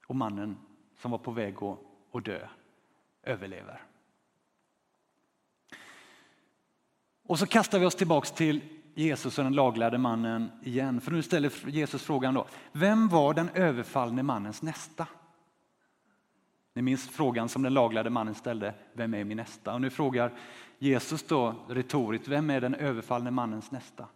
Och 0.07 0.15
mannen 0.15 0.57
som 0.97 1.11
var 1.11 1.17
på 1.17 1.31
väg 1.31 1.55
att 2.11 2.25
dö 2.25 2.47
överlever. 3.23 3.83
Och 7.23 7.39
så 7.39 7.47
kastar 7.47 7.79
vi 7.79 7.85
oss 7.85 7.95
tillbaks 7.95 8.31
till 8.31 8.82
Jesus 8.93 9.37
och 9.37 9.43
den 9.43 9.53
laglärde 9.53 9.97
mannen 9.97 10.51
igen. 10.63 11.01
För 11.01 11.11
nu 11.11 11.21
ställer 11.21 11.69
Jesus 11.69 12.03
frågan 12.03 12.33
då, 12.33 12.47
vem 12.71 13.07
var 13.07 13.33
den 13.33 13.49
överfallne 13.49 14.23
mannens 14.23 14.61
nästa? 14.61 15.07
Ni 16.73 16.81
minns 16.81 17.09
frågan 17.09 17.49
som 17.49 17.61
den 17.61 17.73
laglärde 17.73 18.09
mannen 18.09 18.35
ställde, 18.35 18.73
vem 18.93 19.13
är 19.13 19.23
min 19.23 19.37
nästa? 19.37 19.73
Och 19.73 19.81
nu 19.81 19.89
frågar 19.89 20.33
Jesus 20.79 21.23
då 21.23 21.55
retoriskt, 21.67 22.27
vem 22.27 22.49
är 22.49 22.61
den 22.61 22.75
överfallne 22.75 23.31
mannens 23.31 23.71
nästa? 23.71 24.07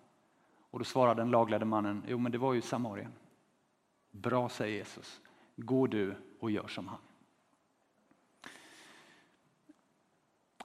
Och 0.72 0.80
då 0.80 0.86
svarar 0.86 1.16
den 1.16 1.32
laglärde 1.32 1.66
mannen, 1.66 2.04
jo 2.08 2.18
men 2.18 2.32
det 2.32 2.38
var 2.38 2.54
ju 2.54 2.62
Samarien. 2.62 3.12
Bra, 4.12 4.50
säger 4.50 4.78
Jesus, 4.78 5.22
gå 5.56 5.88
du 5.88 6.16
och 6.40 6.52
gör 6.52 6.68
som 6.68 6.88
han. 6.88 6.98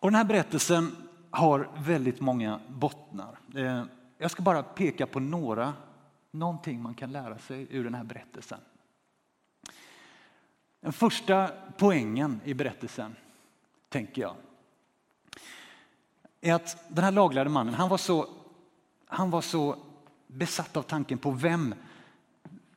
Och 0.01 0.11
den 0.11 0.15
här 0.15 0.25
berättelsen 0.25 0.97
har 1.31 1.71
väldigt 1.79 2.21
många 2.21 2.61
bottnar. 2.69 3.39
Eh, 3.55 3.85
jag 4.23 4.31
ska 4.31 4.43
bara 4.43 4.63
peka 4.63 5.07
på 5.07 5.21
några, 5.21 5.75
någonting 6.31 6.83
man 6.83 6.95
kan 6.95 7.13
lära 7.13 7.39
sig 7.39 7.67
ur 7.71 7.85
den 7.85 7.95
här 7.95 8.05
berättelsen. 8.05 8.59
Den 10.81 10.93
första 10.93 11.51
poängen 11.79 12.41
i 12.45 12.55
berättelsen, 12.55 13.17
tänker 13.89 14.23
jag, 14.23 14.37
är 16.41 16.55
att 16.55 16.85
den 16.89 17.05
här 17.05 17.13
laglärde 17.13 17.51
mannen, 17.51 17.75
han 17.75 17.89
var 17.89 17.97
så, 17.97 18.29
han 19.07 19.31
var 19.31 19.41
så 19.41 19.77
besatt 20.27 20.77
av 20.77 20.83
tanken 20.83 21.19
på 21.19 21.31
vem, 21.31 21.75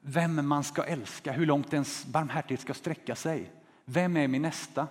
vem 0.02 0.48
man 0.48 0.64
ska 0.64 0.84
älska, 0.84 1.32
hur 1.32 1.46
långt 1.46 1.74
ens 1.74 2.06
barmhärtighet 2.06 2.62
ska 2.62 2.74
sträcka 2.74 3.16
sig. 3.16 3.52
Vem 3.86 4.18
är 4.18 4.28
min 4.28 4.42
nästa? 4.42 4.88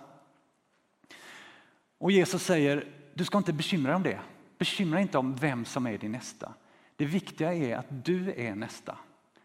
Och 1.97 2.11
Jesus 2.11 2.43
säger, 2.43 2.87
du 3.13 3.25
ska 3.25 3.37
inte 3.37 3.53
bekymra 3.53 3.91
dig 3.91 3.95
om 3.95 4.03
det. 4.03 4.19
Bekymra 4.57 5.01
inte 5.01 5.17
om 5.17 5.35
vem 5.35 5.65
som 5.65 5.87
är 5.87 5.97
din 5.97 6.11
nästa. 6.11 6.53
Det 6.95 7.05
viktiga 7.05 7.53
är 7.53 7.77
att 7.77 8.05
du 8.05 8.33
är 8.33 8.55
nästa. 8.55 8.97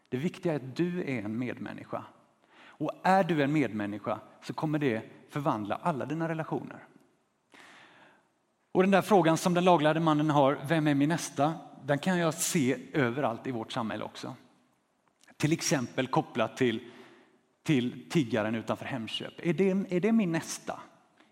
Det 0.09 0.17
viktiga 0.17 0.53
är 0.53 0.57
att 0.57 0.77
du 0.77 1.01
är 1.01 1.23
en 1.23 1.39
medmänniska. 1.39 2.05
Och 2.63 2.93
är 3.03 3.25
du 3.25 3.43
en 3.43 3.53
medmänniska 3.53 4.21
så 4.43 4.53
kommer 4.53 4.79
det 4.79 5.03
förvandla 5.31 5.75
alla 5.83 6.07
dina 6.07 6.29
relationer. 6.29 6.85
Och 8.73 8.83
den 8.83 8.91
där 8.91 9.03
frågan 9.03 9.37
som 9.37 9.55
den 9.55 9.65
laglärde 9.65 10.01
mannen 10.01 10.31
har, 10.31 10.59
vem 10.69 10.87
är 10.87 10.95
min 10.95 11.09
nästa? 11.09 11.55
Den 11.85 11.99
kan 11.99 12.19
jag 12.19 12.35
se 12.35 12.77
överallt 12.93 13.47
i 13.47 13.51
vårt 13.51 13.73
samhälle 13.73 14.05
också. 14.05 14.35
Till 15.37 15.53
exempel 15.53 16.07
kopplat 16.07 16.57
till, 16.57 16.91
till 17.63 18.11
tiggaren 18.11 18.55
utanför 18.55 18.85
Hemköp. 18.85 19.35
Är 19.43 19.55
det, 19.55 19.71
är 19.71 20.01
det 20.01 20.13
min 20.13 20.33
nästa? 20.33 20.81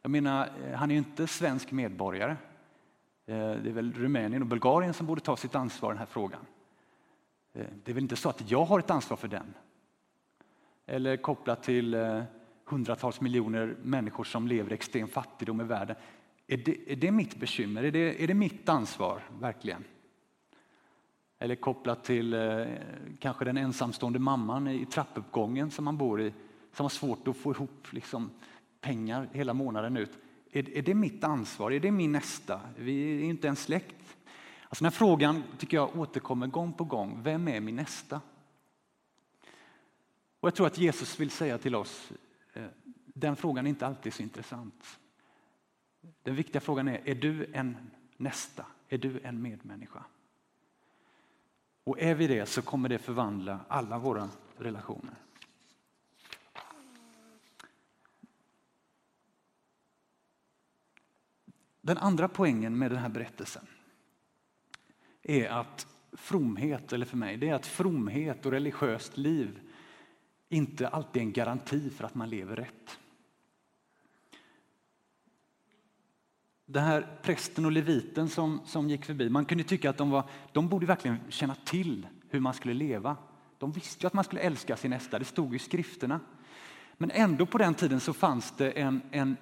Jag 0.02 0.10
menar, 0.10 0.48
eh, 0.64 0.74
han 0.74 0.90
är 0.90 0.94
ju 0.94 0.98
inte 0.98 1.26
svensk 1.26 1.70
medborgare. 1.70 2.36
Eh, 3.28 3.34
det 3.34 3.68
är 3.68 3.72
väl 3.72 3.92
Rumänien 3.92 4.42
och 4.42 4.48
Bulgarien 4.48 4.94
som 4.94 5.06
borde 5.06 5.20
ta 5.20 5.36
sitt 5.36 5.54
ansvar 5.54 5.90
i 5.90 5.92
den 5.92 5.98
här 5.98 6.06
frågan. 6.06 6.40
Eh, 7.52 7.66
det 7.84 7.92
är 7.92 7.94
väl 7.94 8.02
inte 8.02 8.16
så 8.16 8.28
att 8.28 8.50
jag 8.50 8.64
har 8.64 8.78
ett 8.78 8.90
ansvar 8.90 9.16
för 9.16 9.28
den? 9.28 9.54
Eller 10.86 11.16
kopplat 11.16 11.62
till 11.62 11.94
eh, 11.94 12.22
hundratals 12.64 13.20
miljoner 13.20 13.76
människor 13.82 14.24
som 14.24 14.48
lever 14.48 14.70
i 14.70 14.74
extrem 14.74 15.08
fattigdom 15.08 15.60
i 15.60 15.64
världen. 15.64 15.96
Är 16.46 16.56
det, 16.56 16.92
är 16.92 16.96
det 16.96 17.10
mitt 17.10 17.36
bekymmer? 17.36 17.82
Är 17.82 17.90
det, 17.90 18.24
är 18.24 18.26
det 18.26 18.34
mitt 18.34 18.68
ansvar, 18.68 19.22
verkligen? 19.40 19.84
Eller 21.38 21.54
kopplat 21.54 22.04
till 22.04 22.34
eh, 22.34 22.66
kanske 23.18 23.44
den 23.44 23.56
ensamstående 23.56 24.18
mamman 24.18 24.68
i 24.68 24.86
trappuppgången 24.86 25.70
som 25.70 25.84
man 25.84 25.98
bor 25.98 26.20
i, 26.20 26.32
som 26.72 26.84
har 26.84 26.90
svårt 26.90 27.28
att 27.28 27.36
få 27.36 27.50
ihop 27.50 27.86
liksom, 27.90 28.30
pengar 28.80 29.28
hela 29.32 29.54
månaden 29.54 29.96
ut. 29.96 30.18
Är, 30.52 30.76
är 30.76 30.82
det 30.82 30.94
mitt 30.94 31.24
ansvar? 31.24 31.72
Är 31.72 31.80
det 31.80 31.90
min 31.90 32.12
nästa? 32.12 32.60
Vi 32.76 33.20
är 33.20 33.24
inte 33.24 33.48
en 33.48 33.56
släkt. 33.56 34.16
Alltså 34.62 34.84
den 34.84 34.92
här 34.92 34.98
frågan 34.98 35.42
tycker 35.58 35.76
jag 35.76 35.98
återkommer 35.98 36.46
gång 36.46 36.72
på 36.72 36.84
gång. 36.84 37.22
Vem 37.22 37.48
är 37.48 37.60
min 37.60 37.76
nästa? 37.76 38.20
Och 40.40 40.46
jag 40.46 40.54
tror 40.54 40.66
att 40.66 40.78
Jesus 40.78 41.20
vill 41.20 41.30
säga 41.30 41.58
till 41.58 41.74
oss, 41.74 42.12
eh, 42.52 42.64
den 43.06 43.36
frågan 43.36 43.66
är 43.66 43.70
inte 43.70 43.86
alltid 43.86 44.14
så 44.14 44.22
intressant. 44.22 44.98
Den 46.22 46.34
viktiga 46.34 46.60
frågan 46.60 46.88
är, 46.88 47.08
är 47.08 47.14
du 47.14 47.46
en 47.52 47.76
nästa? 48.16 48.66
Är 48.88 48.98
du 48.98 49.20
en 49.20 49.42
medmänniska? 49.42 50.04
Och 51.84 52.00
är 52.00 52.14
vi 52.14 52.26
det 52.26 52.46
så 52.46 52.62
kommer 52.62 52.88
det 52.88 52.98
förvandla 52.98 53.60
alla 53.68 53.98
våra 53.98 54.28
relationer. 54.56 55.14
Den 61.88 61.98
andra 61.98 62.28
poängen 62.28 62.78
med 62.78 62.90
den 62.90 62.98
här 62.98 63.08
berättelsen 63.08 63.66
är 65.22 65.48
att 65.48 65.86
fromhet, 66.12 66.92
eller 66.92 67.06
för 67.06 67.16
mig, 67.16 67.36
det 67.36 67.48
är 67.48 67.54
att 67.54 67.66
fromhet 67.66 68.46
och 68.46 68.52
religiöst 68.52 69.16
liv 69.16 69.60
inte 70.48 70.88
alltid 70.88 71.22
är 71.22 71.26
en 71.26 71.32
garanti 71.32 71.90
för 71.90 72.04
att 72.04 72.14
man 72.14 72.30
lever 72.30 72.56
rätt. 72.56 72.98
Den 76.66 76.84
här 76.84 77.18
prästen 77.22 77.64
och 77.64 77.72
leviten 77.72 78.28
som, 78.28 78.60
som 78.64 78.90
gick 78.90 79.04
förbi, 79.04 79.28
man 79.28 79.44
kunde 79.44 79.64
tycka 79.64 79.90
att 79.90 79.98
de, 79.98 80.10
var, 80.10 80.24
de 80.52 80.68
borde 80.68 80.86
verkligen 80.86 81.18
känna 81.28 81.54
till 81.54 82.06
hur 82.28 82.40
man 82.40 82.54
skulle 82.54 82.74
leva. 82.74 83.16
De 83.58 83.72
visste 83.72 84.04
ju 84.04 84.06
att 84.06 84.14
man 84.14 84.24
skulle 84.24 84.40
älska 84.40 84.76
sin 84.76 84.90
nästa, 84.90 85.18
det 85.18 85.24
stod 85.24 85.54
i 85.54 85.58
skrifterna. 85.58 86.20
Men 86.94 87.10
ändå 87.10 87.46
på 87.46 87.58
den 87.58 87.74
tiden 87.74 88.00
så 88.00 88.12
fanns 88.12 88.52
det 88.56 88.70
en, 88.70 89.02
en 89.10 89.36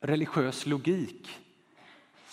religiös 0.00 0.66
logik 0.66 1.40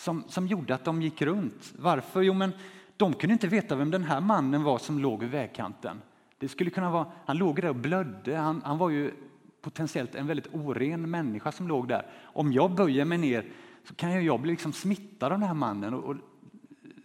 som, 0.05 0.23
som 0.27 0.47
gjorde 0.47 0.75
att 0.75 0.85
de 0.85 1.01
gick 1.01 1.21
runt. 1.21 1.73
Varför? 1.77 2.21
Jo, 2.21 2.33
men 2.33 2.51
de 2.97 3.13
kunde 3.13 3.33
inte 3.33 3.47
veta 3.47 3.75
vem 3.75 3.91
den 3.91 4.03
här 4.03 4.21
mannen 4.21 4.63
var 4.63 4.77
som 4.77 4.99
låg 4.99 5.19
vid 5.19 5.29
vägkanten. 5.29 6.01
Det 6.37 6.47
skulle 6.47 6.69
kunna 6.69 6.89
vara, 6.89 7.11
han 7.25 7.37
låg 7.37 7.55
där 7.61 7.69
och 7.69 7.75
blödde. 7.75 8.37
Han, 8.37 8.61
han 8.65 8.77
var 8.77 8.89
ju 8.89 9.11
potentiellt 9.61 10.15
en 10.15 10.27
väldigt 10.27 10.53
oren 10.53 11.09
människa 11.09 11.51
som 11.51 11.67
låg 11.67 11.87
där. 11.87 12.07
Om 12.23 12.53
jag 12.53 12.75
böjer 12.75 13.05
mig 13.05 13.17
ner 13.17 13.45
så 13.83 13.95
kan 13.95 14.25
jag 14.25 14.41
bli 14.41 14.51
liksom 14.51 14.73
smittad 14.73 15.31
av 15.31 15.39
den 15.39 15.47
här 15.47 15.53
mannen. 15.53 15.93
Och, 15.93 16.03
och 16.03 16.15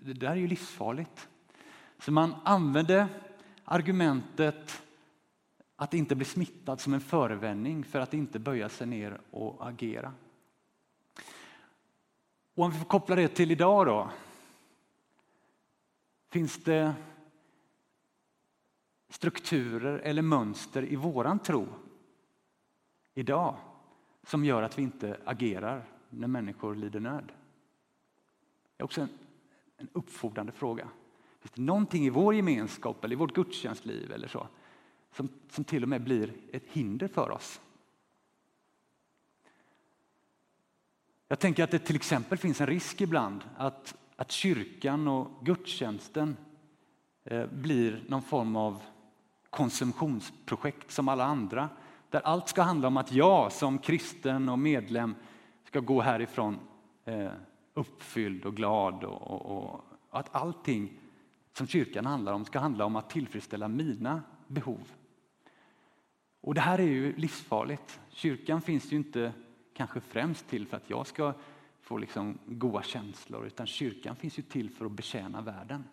det 0.00 0.12
där 0.12 0.30
är 0.30 0.36
ju 0.36 0.46
livsfarligt. 0.46 1.28
Så 1.98 2.12
man 2.12 2.34
använde 2.44 3.08
argumentet 3.64 4.82
att 5.76 5.94
inte 5.94 6.14
bli 6.14 6.24
smittad 6.24 6.80
som 6.80 6.94
en 6.94 7.00
förevändning 7.00 7.84
för 7.84 8.00
att 8.00 8.14
inte 8.14 8.38
böja 8.38 8.68
sig 8.68 8.86
ner 8.86 9.20
och 9.30 9.68
agera. 9.68 10.12
Och 12.60 12.66
om 12.66 12.72
vi 12.72 12.78
får 12.78 12.86
koppla 12.86 13.16
det 13.16 13.28
till 13.28 13.50
idag 13.50 13.86
då. 13.86 14.10
Finns 16.28 16.64
det 16.64 16.94
strukturer 19.08 19.98
eller 19.98 20.22
mönster 20.22 20.92
i 20.92 20.96
våran 20.96 21.38
tro 21.38 21.68
idag 23.14 23.56
som 24.22 24.44
gör 24.44 24.62
att 24.62 24.78
vi 24.78 24.82
inte 24.82 25.20
agerar 25.24 25.84
när 26.10 26.28
människor 26.28 26.74
lider 26.74 27.00
nöd? 27.00 27.32
Det 28.76 28.82
är 28.82 28.84
också 28.84 29.00
en, 29.00 29.08
en 29.76 29.88
uppfordrande 29.92 30.52
fråga. 30.52 30.88
Finns 31.40 31.52
det 31.52 31.62
någonting 31.62 32.06
i 32.06 32.10
vår 32.10 32.34
gemenskap 32.34 33.04
eller 33.04 33.12
i 33.12 33.18
vårt 33.18 33.34
gudstjänstliv 33.34 34.12
eller 34.12 34.28
så 34.28 34.48
som, 35.12 35.28
som 35.50 35.64
till 35.64 35.82
och 35.82 35.88
med 35.88 36.04
blir 36.04 36.34
ett 36.52 36.64
hinder 36.66 37.08
för 37.08 37.30
oss? 37.30 37.60
Jag 41.30 41.38
tänker 41.38 41.64
att 41.64 41.70
det 41.70 41.78
till 41.78 41.96
exempel 41.96 42.38
finns 42.38 42.60
en 42.60 42.66
risk 42.66 43.00
ibland 43.00 43.44
att, 43.56 43.94
att 44.16 44.30
kyrkan 44.30 45.08
och 45.08 45.30
gudstjänsten 45.42 46.36
eh, 47.24 47.46
blir 47.46 48.04
någon 48.08 48.22
form 48.22 48.56
av 48.56 48.82
konsumtionsprojekt 49.50 50.90
som 50.90 51.08
alla 51.08 51.24
andra. 51.24 51.68
Där 52.08 52.20
allt 52.20 52.48
ska 52.48 52.62
handla 52.62 52.88
om 52.88 52.96
att 52.96 53.12
jag 53.12 53.52
som 53.52 53.78
kristen 53.78 54.48
och 54.48 54.58
medlem 54.58 55.14
ska 55.64 55.80
gå 55.80 56.00
härifrån 56.00 56.58
eh, 57.04 57.30
uppfylld 57.74 58.44
och 58.44 58.56
glad 58.56 59.04
och, 59.04 59.22
och, 59.22 59.74
och 60.10 60.18
att 60.18 60.34
allting 60.34 60.92
som 61.52 61.66
kyrkan 61.66 62.06
handlar 62.06 62.32
om 62.32 62.44
ska 62.44 62.58
handla 62.58 62.84
om 62.84 62.96
att 62.96 63.10
tillfredsställa 63.10 63.68
mina 63.68 64.22
behov. 64.46 64.92
Och 66.40 66.54
det 66.54 66.60
här 66.60 66.78
är 66.78 66.88
ju 66.88 67.16
livsfarligt. 67.16 68.00
Kyrkan 68.08 68.62
finns 68.62 68.92
ju 68.92 68.96
inte 68.96 69.32
kanske 69.80 70.00
främst 70.00 70.48
till 70.48 70.66
för 70.66 70.76
att 70.76 70.90
jag 70.90 71.06
ska 71.06 71.34
få 71.80 71.98
liksom 71.98 72.38
goda 72.46 72.82
känslor, 72.82 73.46
utan 73.46 73.66
kyrkan 73.66 74.16
finns 74.16 74.38
ju 74.38 74.42
till 74.42 74.70
för 74.70 74.84
att 74.84 74.92
betjäna 74.92 75.42
världen. 75.42 75.84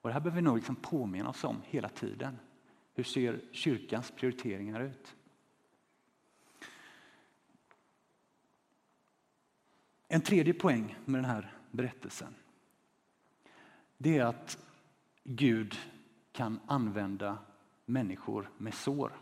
Och 0.00 0.08
det 0.08 0.12
här 0.12 0.20
behöver 0.20 0.36
vi 0.36 0.42
nog 0.42 0.56
liksom 0.56 0.76
påminna 0.76 1.28
oss 1.28 1.44
om 1.44 1.62
hela 1.64 1.88
tiden. 1.88 2.38
Hur 2.94 3.04
ser 3.04 3.40
kyrkans 3.52 4.10
prioriteringar 4.10 4.80
ut? 4.80 5.16
En 10.08 10.20
tredje 10.20 10.54
poäng 10.54 10.96
med 11.04 11.18
den 11.18 11.30
här 11.30 11.56
berättelsen 11.70 12.34
det 13.98 14.18
är 14.18 14.24
att 14.24 14.58
Gud 15.24 15.78
kan 16.32 16.60
använda 16.66 17.38
människor 17.84 18.50
med 18.58 18.74
sår. 18.74 19.12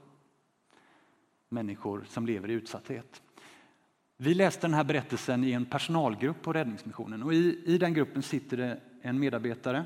Människor 1.48 2.04
som 2.08 2.26
lever 2.26 2.50
i 2.50 2.52
utsatthet. 2.52 3.22
Vi 4.22 4.34
läste 4.34 4.66
den 4.66 4.74
här 4.74 4.84
berättelsen 4.84 5.44
i 5.44 5.52
en 5.52 5.66
personalgrupp 5.66 6.42
på 6.42 6.52
Räddningsmissionen 6.52 7.22
och 7.22 7.34
i, 7.34 7.62
i 7.66 7.78
den 7.78 7.94
gruppen 7.94 8.22
sitter 8.22 8.56
det 8.56 8.80
en 9.02 9.18
medarbetare 9.18 9.84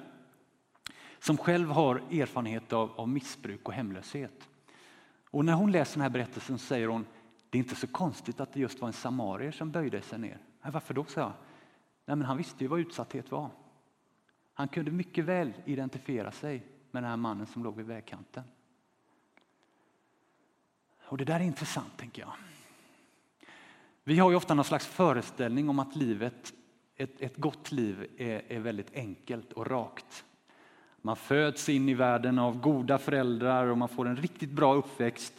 som 1.18 1.37
själv 1.37 1.68
har 1.68 1.97
erfarenhet 1.97 2.73
av, 2.73 2.90
av 2.97 3.09
missbruk 3.09 3.68
och 3.68 3.75
hemlöshet. 3.75 4.49
Och 5.31 5.44
när 5.44 5.53
hon 5.53 5.73
läser 5.73 5.94
den 5.94 6.03
här 6.03 6.09
berättelsen 6.09 6.59
säger 6.59 6.88
hon 6.88 7.07
det 7.51 7.59
är 7.59 7.62
inte 7.62 7.75
så 7.77 7.87
konstigt 7.87 8.40
att 8.40 8.53
det 8.53 8.61
just 8.61 8.81
var 8.81 8.88
en 8.88 8.92
samarier 8.92 9.53
som 9.53 9.70
böjde 9.70 10.03
sig 10.03 10.18
ner. 10.18 10.38
Varför 10.62 10.94
då? 10.94 11.05
sa 11.05 11.20
jag. 11.20 11.33
Nej, 12.05 12.16
men 12.16 12.23
han 12.23 12.37
visste 12.37 12.64
ju 12.64 12.68
vad 12.68 12.81
utsatthet 12.81 13.31
var. 13.31 13.51
Han 14.55 14.68
kunde 14.68 14.90
mycket 14.90 15.25
väl 15.25 15.53
identifiera 15.64 16.33
sig 16.33 16.66
med 16.90 17.03
den 17.03 17.11
här 17.11 17.16
mannen 17.16 17.47
som 17.47 17.64
låg 17.64 17.77
vid 17.77 17.87
vägkanten. 17.87 18.44
Och 21.05 21.18
det 21.18 21.25
där 21.25 21.40
är 21.40 21.44
intressant, 21.44 21.97
tänker 21.97 22.23
jag. 22.23 22.33
Vi 24.06 24.18
har 24.18 24.30
ju 24.30 24.36
ofta 24.36 24.54
någon 24.54 24.64
slags 24.64 24.86
föreställning 24.86 25.68
om 25.68 25.78
att 25.78 25.96
livet, 25.96 26.52
ett, 26.96 27.20
ett 27.20 27.36
gott 27.36 27.72
liv 27.72 28.06
är, 28.18 28.42
är 28.48 28.60
väldigt 28.60 28.94
enkelt 28.94 29.52
och 29.52 29.66
rakt. 29.66 30.24
Man 31.02 31.16
föds 31.16 31.68
in 31.68 31.88
i 31.88 31.94
världen 31.94 32.38
av 32.38 32.60
goda 32.60 32.98
föräldrar 32.98 33.66
och 33.66 33.78
man 33.78 33.88
får 33.88 34.08
en 34.08 34.16
riktigt 34.16 34.50
bra 34.50 34.74
uppväxt. 34.74 35.34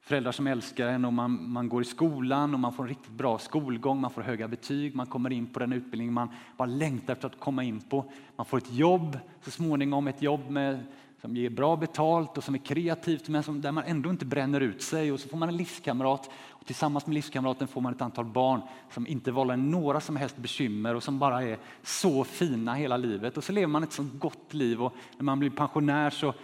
Föräldrar 0.00 0.32
som 0.32 0.46
älskar 0.46 0.88
en 0.88 1.04
och 1.04 1.12
man, 1.12 1.50
man 1.50 1.68
går 1.68 1.82
i 1.82 1.84
skolan 1.84 2.54
och 2.54 2.60
man 2.60 2.72
får 2.72 2.82
en 2.82 2.88
riktigt 2.88 3.12
bra 3.12 3.38
skolgång, 3.38 4.00
man 4.00 4.10
får 4.10 4.22
höga 4.22 4.48
betyg, 4.48 4.94
man 4.94 5.06
kommer 5.06 5.32
in 5.32 5.46
på 5.46 5.58
den 5.58 5.72
utbildning 5.72 6.12
man 6.12 6.28
bara 6.56 6.68
längtar 6.68 7.12
efter 7.12 7.26
att 7.26 7.40
komma 7.40 7.64
in 7.64 7.80
på. 7.80 8.12
Man 8.36 8.46
får 8.46 8.58
ett 8.58 8.72
jobb 8.72 9.18
så 9.42 9.50
småningom, 9.50 10.08
ett 10.08 10.22
jobb 10.22 10.50
med, 10.50 10.86
som 11.24 11.36
ger 11.36 11.50
bra 11.50 11.76
betalt 11.76 12.38
och 12.38 12.44
som 12.44 12.54
är 12.54 12.58
kreativt 12.58 13.28
men 13.28 13.42
som, 13.42 13.60
där 13.60 13.72
man 13.72 13.84
ändå 13.84 14.10
inte 14.10 14.24
bränner 14.24 14.60
ut 14.60 14.82
sig. 14.82 15.12
Och 15.12 15.20
så 15.20 15.28
får 15.28 15.36
man 15.36 15.48
en 15.48 15.56
livskamrat 15.56 16.30
och 16.48 16.66
tillsammans 16.66 17.06
med 17.06 17.14
livskamraten 17.14 17.68
får 17.68 17.80
man 17.80 17.94
ett 17.94 18.02
antal 18.02 18.24
barn 18.24 18.60
som 18.90 19.06
inte 19.06 19.32
vållar 19.32 19.56
några 19.56 20.00
som 20.00 20.16
helst 20.16 20.36
bekymmer 20.36 20.94
och 20.94 21.02
som 21.02 21.18
bara 21.18 21.42
är 21.42 21.58
så 21.82 22.24
fina 22.24 22.74
hela 22.74 22.96
livet. 22.96 23.36
Och 23.36 23.44
så 23.44 23.52
lever 23.52 23.66
man 23.66 23.82
ett 23.82 23.92
så 23.92 24.06
gott 24.14 24.54
liv 24.54 24.82
och 24.82 24.92
när 25.16 25.24
man 25.24 25.38
blir 25.38 25.50
pensionär 25.50 26.10
så 26.10 26.34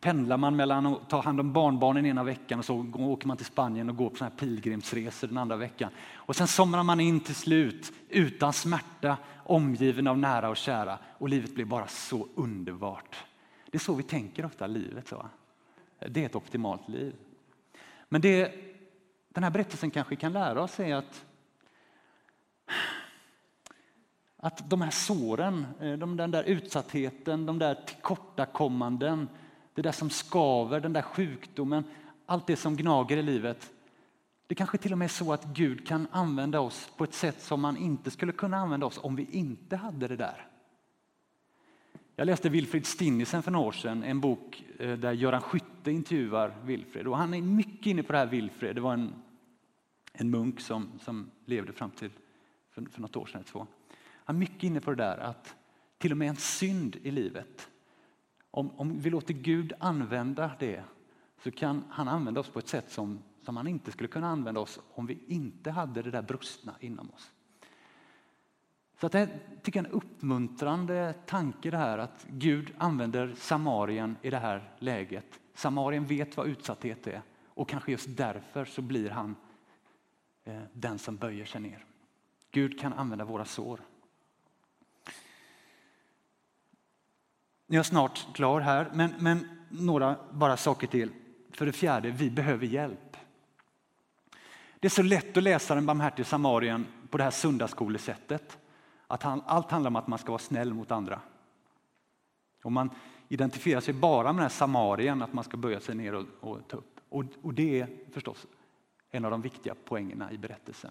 pendlar 0.00 0.36
man 0.36 0.56
mellan 0.56 0.86
att 0.86 1.08
ta 1.08 1.22
hand 1.22 1.40
om 1.40 1.52
barnbarnen 1.52 2.06
ena 2.06 2.24
veckan 2.24 2.58
och 2.58 2.64
så 2.64 2.86
åker 2.94 3.28
man 3.28 3.36
till 3.36 3.46
Spanien 3.46 3.90
och 3.90 3.96
går 3.96 4.10
på 4.10 4.16
såna 4.16 4.30
här 4.30 4.36
pilgrimsresor 4.36 5.28
den 5.28 5.38
andra 5.38 5.56
veckan. 5.56 5.90
Och 6.14 6.36
sen 6.36 6.48
somnar 6.48 6.82
man 6.82 7.00
in 7.00 7.20
till 7.20 7.34
slut 7.34 7.92
utan 8.08 8.52
smärta, 8.52 9.16
omgiven 9.44 10.06
av 10.06 10.18
nära 10.18 10.48
och 10.48 10.56
kära 10.56 10.98
och 11.18 11.28
livet 11.28 11.54
blir 11.54 11.64
bara 11.64 11.86
så 11.86 12.28
underbart. 12.34 13.16
Det 13.76 13.78
är 13.78 13.84
så 13.84 13.94
vi 13.94 14.02
tänker 14.02 14.44
ofta 14.44 14.66
livet. 14.66 15.08
Så. 15.08 15.26
Det 16.08 16.22
är 16.22 16.26
ett 16.26 16.34
optimalt 16.34 16.88
liv. 16.88 17.16
Men 18.08 18.20
det 18.20 18.54
den 19.28 19.44
här 19.44 19.50
berättelsen 19.50 19.90
kanske 19.90 20.16
kan 20.16 20.32
lära 20.32 20.62
oss 20.62 20.80
är 20.80 20.94
att 20.94 21.24
att 24.36 24.70
de 24.70 24.80
här 24.80 24.90
såren, 24.90 25.66
eh, 25.80 25.92
de, 25.92 26.16
den 26.16 26.30
där 26.30 26.42
utsattheten, 26.42 27.46
de 27.46 27.58
där 27.58 27.74
tillkortakommanden, 27.74 29.28
det 29.74 29.82
där 29.82 29.92
som 29.92 30.10
skaver, 30.10 30.80
den 30.80 30.92
där 30.92 31.02
sjukdomen, 31.02 31.84
allt 32.26 32.46
det 32.46 32.56
som 32.56 32.76
gnager 32.76 33.16
i 33.16 33.22
livet. 33.22 33.72
Det 34.46 34.54
kanske 34.54 34.78
till 34.78 34.92
och 34.92 34.98
med 34.98 35.06
är 35.06 35.08
så 35.08 35.32
att 35.32 35.44
Gud 35.44 35.86
kan 35.86 36.08
använda 36.10 36.60
oss 36.60 36.90
på 36.96 37.04
ett 37.04 37.14
sätt 37.14 37.42
som 37.42 37.60
man 37.60 37.76
inte 37.76 38.10
skulle 38.10 38.32
kunna 38.32 38.56
använda 38.56 38.86
oss 38.86 38.98
om 39.02 39.16
vi 39.16 39.24
inte 39.30 39.76
hade 39.76 40.08
det 40.08 40.16
där. 40.16 40.48
Jag 42.18 42.26
läste 42.26 42.48
Wilfrid 42.48 42.86
Stinnisen 42.86 43.42
för 43.42 43.50
några 43.50 43.66
år 43.66 43.72
sedan, 43.72 44.02
en 44.02 44.20
bok 44.20 44.64
eh, 44.78 44.98
där 44.98 45.12
Göran 45.12 45.40
Skytte 45.40 45.90
intervjuar 45.90 46.56
Wilfrid. 46.64 47.06
Och 47.06 47.16
han 47.16 47.34
är 47.34 47.42
mycket 47.42 47.86
inne 47.86 48.02
på 48.02 48.12
det 48.12 48.18
här 48.18 48.26
Wilfrid. 48.26 48.74
Det 48.74 48.80
var 48.80 48.92
en, 48.92 49.14
en 50.12 50.30
munk 50.30 50.60
som, 50.60 50.98
som 51.00 51.30
levde 51.44 51.72
fram 51.72 51.90
till 51.90 52.10
för, 52.70 52.86
för 52.90 53.00
något 53.00 53.16
år 53.16 53.26
sedan. 53.26 53.44
Två. 53.44 53.66
Han 54.24 54.36
är 54.36 54.40
mycket 54.40 54.62
inne 54.62 54.80
på 54.80 54.90
det 54.90 54.96
där 54.96 55.18
att 55.18 55.54
till 55.98 56.12
och 56.12 56.18
med 56.18 56.28
en 56.28 56.36
synd 56.36 56.96
i 57.02 57.10
livet, 57.10 57.70
om, 58.50 58.70
om 58.70 59.00
vi 59.00 59.10
låter 59.10 59.34
Gud 59.34 59.72
använda 59.78 60.50
det 60.58 60.84
så 61.42 61.50
kan 61.50 61.84
han 61.90 62.08
använda 62.08 62.40
oss 62.40 62.48
på 62.48 62.58
ett 62.58 62.68
sätt 62.68 62.90
som, 62.90 63.22
som 63.42 63.56
han 63.56 63.66
inte 63.66 63.92
skulle 63.92 64.08
kunna 64.08 64.28
använda 64.28 64.60
oss 64.60 64.80
om 64.94 65.06
vi 65.06 65.18
inte 65.26 65.70
hade 65.70 66.02
det 66.02 66.10
där 66.10 66.22
brustna 66.22 66.74
inom 66.80 67.10
oss. 67.10 67.32
Så 69.00 69.06
att 69.06 69.12
det 69.12 69.28
tycker 69.62 69.80
jag 69.80 69.86
är 69.86 69.90
en 69.90 69.96
uppmuntrande 69.96 71.14
tanke 71.26 71.70
det 71.70 71.76
här 71.76 71.98
att 71.98 72.26
Gud 72.28 72.74
använder 72.78 73.34
Samarien 73.34 74.16
i 74.22 74.30
det 74.30 74.38
här 74.38 74.70
läget. 74.78 75.40
Samarien 75.54 76.04
vet 76.04 76.36
vad 76.36 76.46
utsatthet 76.46 77.06
är 77.06 77.22
och 77.46 77.68
kanske 77.68 77.90
just 77.92 78.16
därför 78.16 78.64
så 78.64 78.82
blir 78.82 79.10
han 79.10 79.36
eh, 80.44 80.62
den 80.72 80.98
som 80.98 81.16
böjer 81.16 81.44
sig 81.44 81.60
ner. 81.60 81.84
Gud 82.50 82.80
kan 82.80 82.92
använda 82.92 83.24
våra 83.24 83.44
sår. 83.44 83.80
Jag 87.66 87.78
är 87.78 87.82
snart 87.82 88.26
klar 88.34 88.60
här, 88.60 88.90
men, 88.94 89.14
men 89.18 89.48
några 89.68 90.16
bara 90.32 90.56
saker 90.56 90.86
till. 90.86 91.12
För 91.50 91.66
det 91.66 91.72
fjärde, 91.72 92.10
vi 92.10 92.30
behöver 92.30 92.66
hjälp. 92.66 93.16
Det 94.80 94.88
är 94.88 94.90
så 94.90 95.02
lätt 95.02 95.36
att 95.36 95.42
läsa 95.42 95.74
den 95.74 95.86
barmhärtige 95.86 96.24
samarien 96.28 96.86
på 97.10 97.18
det 97.18 97.24
här 97.24 97.30
söndagsskolesättet. 97.30 98.58
Att 99.06 99.22
han, 99.22 99.42
allt 99.46 99.70
handlar 99.70 99.90
om 99.90 99.96
att 99.96 100.06
man 100.06 100.18
ska 100.18 100.32
vara 100.32 100.38
snäll 100.38 100.74
mot 100.74 100.90
andra. 100.90 101.20
Och 102.62 102.72
man 102.72 102.90
identifierar 103.28 103.80
sig 103.80 103.94
bara 103.94 104.32
med 104.32 104.34
den 104.34 104.42
här 104.42 104.48
samarien, 104.48 105.22
att 105.22 105.32
man 105.32 105.44
ska 105.44 105.56
böja 105.56 105.80
sig 105.80 105.94
ner 105.94 106.14
och, 106.14 106.26
och 106.40 106.68
ta 106.68 106.76
upp. 106.76 107.00
Och, 107.08 107.24
och, 107.42 107.54
det 107.54 107.80
är 107.80 107.88
förstås 108.12 108.46
en 109.10 109.24
av 109.24 109.30
de 109.30 109.42
viktiga 109.42 109.74
poängerna 109.84 110.32
i 110.32 110.38
berättelsen. 110.38 110.90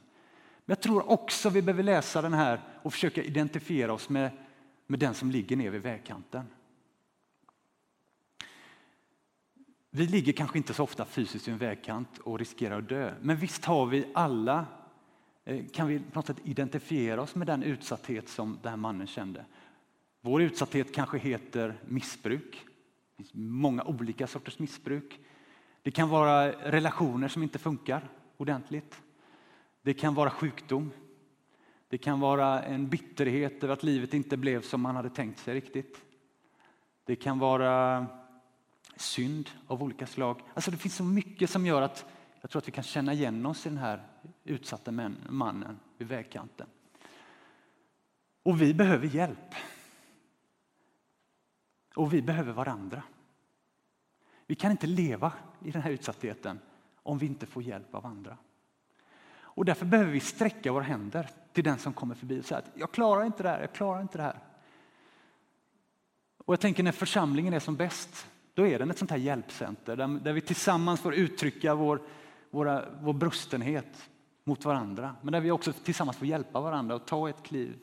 Men 0.65 0.75
jag 0.75 0.81
tror 0.81 1.11
också 1.11 1.49
vi 1.49 1.61
behöver 1.61 1.83
läsa 1.83 2.21
den 2.21 2.33
här 2.33 2.61
och 2.83 2.93
försöka 2.93 3.23
identifiera 3.23 3.93
oss 3.93 4.09
med, 4.09 4.31
med 4.87 4.99
den 4.99 5.13
som 5.13 5.31
ligger 5.31 5.55
ner 5.55 5.69
vid 5.69 5.81
vägkanten. 5.81 6.45
Vi 9.89 10.07
ligger 10.07 10.33
kanske 10.33 10.57
inte 10.57 10.73
så 10.73 10.83
ofta 10.83 11.05
fysiskt 11.05 11.47
vid 11.47 11.53
en 11.53 11.59
vägkant 11.59 12.17
och 12.17 12.39
riskerar 12.39 12.77
att 12.77 12.89
dö. 12.89 13.13
Men 13.21 13.37
visst 13.37 13.65
har 13.65 13.85
vi 13.85 14.05
alla 14.13 14.65
Eh, 15.45 15.65
kan 15.65 15.87
vi 15.87 15.99
på 15.99 16.19
något 16.19 16.27
sätt 16.27 16.41
identifiera 16.43 17.21
oss 17.21 17.35
med 17.35 17.47
den 17.47 17.63
utsatthet 17.63 18.29
som 18.29 18.59
den 18.61 18.69
här 18.69 18.77
mannen 18.77 19.07
kände. 19.07 19.45
Vår 20.21 20.41
utsatthet 20.41 20.95
kanske 20.95 21.17
heter 21.17 21.79
missbruk. 21.85 22.65
Det 23.17 23.23
finns 23.23 23.33
många 23.33 23.83
olika 23.83 24.27
sorters 24.27 24.59
missbruk. 24.59 25.19
Det 25.81 25.91
kan 25.91 26.09
vara 26.09 26.51
relationer 26.51 27.27
som 27.27 27.43
inte 27.43 27.59
funkar 27.59 28.09
ordentligt. 28.37 29.01
Det 29.81 29.93
kan 29.93 30.13
vara 30.13 30.29
sjukdom. 30.29 30.91
Det 31.87 31.97
kan 31.97 32.19
vara 32.19 32.63
en 32.63 32.89
bitterhet 32.89 33.63
över 33.63 33.73
att 33.73 33.83
livet 33.83 34.13
inte 34.13 34.37
blev 34.37 34.61
som 34.61 34.81
man 34.81 34.95
hade 34.95 35.09
tänkt 35.09 35.39
sig 35.39 35.53
riktigt. 35.53 36.01
Det 37.03 37.15
kan 37.15 37.39
vara 37.39 38.05
synd 38.95 39.49
av 39.67 39.83
olika 39.83 40.07
slag. 40.07 40.41
Alltså 40.53 40.71
det 40.71 40.77
finns 40.77 40.95
så 40.95 41.03
mycket 41.03 41.49
som 41.49 41.65
gör 41.65 41.81
att 41.81 42.05
jag 42.41 42.51
tror 42.51 42.61
att 42.61 42.67
vi 42.67 42.71
kan 42.71 42.83
känna 42.83 43.13
igen 43.13 43.45
oss 43.45 43.65
i 43.65 43.69
den 43.69 43.77
här 43.77 44.03
utsatta 44.45 44.91
mannen 45.29 45.79
vid 45.97 46.07
vägkanten. 46.07 46.67
Och 48.43 48.61
vi 48.61 48.73
behöver 48.73 49.07
hjälp. 49.07 49.55
Och 51.95 52.13
vi 52.13 52.21
behöver 52.21 52.53
varandra. 52.53 53.03
Vi 54.47 54.55
kan 54.55 54.71
inte 54.71 54.87
leva 54.87 55.33
i 55.63 55.71
den 55.71 55.81
här 55.81 55.91
utsattheten 55.91 56.59
om 57.03 57.17
vi 57.17 57.25
inte 57.25 57.45
får 57.45 57.63
hjälp 57.63 57.95
av 57.95 58.05
andra. 58.05 58.37
Och 59.37 59.65
därför 59.65 59.85
behöver 59.85 60.11
vi 60.11 60.19
sträcka 60.19 60.71
våra 60.71 60.83
händer 60.83 61.29
till 61.53 61.63
den 61.63 61.77
som 61.77 61.93
kommer 61.93 62.15
förbi 62.15 62.39
och 62.39 62.45
säga 62.45 62.57
att 62.57 62.71
jag 62.75 62.91
klarar 62.91 63.25
inte 63.25 63.43
det 63.43 63.49
här, 63.49 63.61
jag 63.61 63.73
klarar 63.73 64.01
inte 64.01 64.17
det 64.17 64.23
här. 64.23 64.39
Och 66.37 66.53
jag 66.53 66.59
tänker 66.59 66.83
när 66.83 66.91
församlingen 66.91 67.53
är 67.53 67.59
som 67.59 67.75
bäst, 67.75 68.27
då 68.53 68.67
är 68.67 68.79
den 68.79 68.89
ett 68.91 68.97
sånt 68.97 69.11
här 69.11 69.17
hjälpcenter 69.17 69.95
där, 69.95 70.07
där 70.07 70.33
vi 70.33 70.41
tillsammans 70.41 71.01
får 71.01 71.13
uttrycka 71.13 71.75
vår, 71.75 72.01
våra, 72.49 72.85
vår 73.01 73.13
brustenhet 73.13 74.09
mot 74.47 74.65
varandra. 74.65 75.15
Men 75.21 75.31
där 75.31 75.41
vi 75.41 75.51
också 75.51 75.73
tillsammans 75.73 76.17
får 76.17 76.27
hjälpa 76.27 76.61
varandra 76.61 76.95
och 76.95 77.05
ta 77.05 77.29
ett 77.29 77.43
kliv 77.43 77.79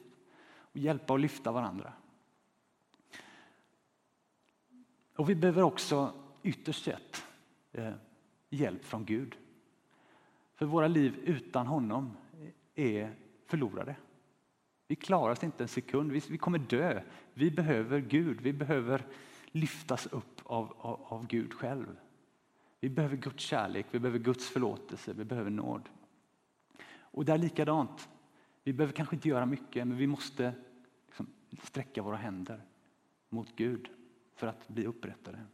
och 0.54 0.76
hjälpa 0.76 1.12
och 1.12 1.18
lyfta 1.18 1.52
varandra. 1.52 1.92
Och 5.16 5.30
vi 5.30 5.34
behöver 5.34 5.62
också 5.62 6.12
ytterst 6.42 6.84
sett 6.84 7.24
eh, 7.72 7.92
hjälp 8.50 8.84
från 8.84 9.04
Gud. 9.04 9.36
För 10.54 10.66
våra 10.66 10.88
liv 10.88 11.16
utan 11.24 11.66
honom 11.66 12.16
eh, 12.74 12.84
är 12.84 13.14
förlorade. 13.46 13.96
Vi 14.88 14.96
klarar 14.96 15.32
oss 15.32 15.44
inte 15.44 15.64
en 15.64 15.68
sekund, 15.68 16.12
vi, 16.12 16.22
vi 16.28 16.38
kommer 16.38 16.58
dö. 16.58 17.02
Vi 17.34 17.50
behöver 17.50 18.00
Gud, 18.00 18.40
vi 18.40 18.52
behöver 18.52 19.06
lyftas 19.46 20.06
upp 20.06 20.40
av, 20.44 20.74
av, 20.78 21.00
av 21.04 21.26
Gud 21.26 21.54
själv. 21.54 21.96
Vi 22.80 22.88
behöver 22.88 23.16
Guds 23.16 23.44
kärlek, 23.44 23.86
vi 23.90 23.98
behöver 23.98 24.18
Guds 24.18 24.48
förlåtelse, 24.48 25.12
vi 25.12 25.24
behöver 25.24 25.50
nåd. 25.50 25.88
Och 27.12 27.24
det 27.24 27.32
är 27.32 27.38
likadant. 27.38 28.08
Vi 28.64 28.72
behöver 28.72 28.94
kanske 28.94 29.16
inte 29.16 29.28
göra 29.28 29.46
mycket, 29.46 29.86
men 29.86 29.96
vi 29.96 30.06
måste 30.06 30.54
liksom 31.06 31.26
sträcka 31.62 32.02
våra 32.02 32.16
händer 32.16 32.64
mot 33.28 33.56
Gud 33.56 33.88
för 34.34 34.46
att 34.46 34.68
bli 34.68 34.86
upprättade. 34.86 35.46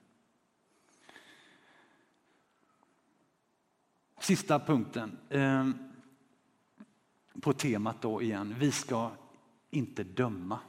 Sista 4.21 4.59
punkten 4.59 5.18
eh, 5.29 5.71
på 7.40 7.53
temat 7.53 8.03
då 8.03 8.23
igen. 8.23 8.55
Vi 8.59 8.73
ska 8.73 9.11
inte 9.71 10.05
döma. 10.05 10.61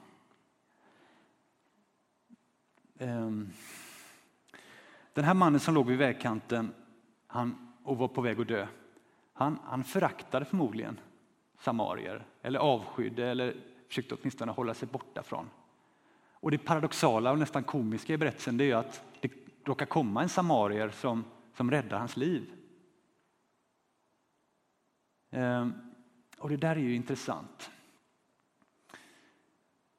Eh, 2.97 3.31
den 5.13 5.25
här 5.25 5.33
mannen 5.33 5.59
som 5.59 5.73
låg 5.73 5.87
vid 5.87 5.97
vägkanten 5.97 6.73
han, 7.27 7.73
och 7.83 7.97
var 7.97 8.07
på 8.07 8.21
väg 8.21 8.39
att 8.41 8.47
dö, 8.47 8.67
han, 9.39 9.59
han 9.63 9.83
föraktade 9.83 10.45
förmodligen 10.45 10.99
samarier 11.59 12.25
eller 12.41 12.59
avskydde 12.59 13.27
eller 13.27 13.55
försökte 13.87 14.15
åtminstone 14.15 14.51
hålla 14.51 14.73
sig 14.73 14.87
borta 14.87 15.23
från. 15.23 15.49
Och 16.31 16.51
det 16.51 16.57
paradoxala 16.57 17.31
och 17.31 17.39
nästan 17.39 17.63
komiska 17.63 18.13
i 18.13 18.17
berättelsen 18.17 18.57
det 18.57 18.71
är 18.71 18.75
att 18.75 19.03
det 19.21 19.31
råkar 19.63 19.85
komma 19.85 20.23
en 20.23 20.29
samarier 20.29 20.89
som, 20.89 21.25
som 21.53 21.71
räddar 21.71 21.99
hans 21.99 22.17
liv. 22.17 22.51
Ehm, 25.31 25.73
och 26.37 26.49
det 26.49 26.57
där 26.57 26.75
är 26.75 26.79
ju 26.79 26.95
intressant. 26.95 27.71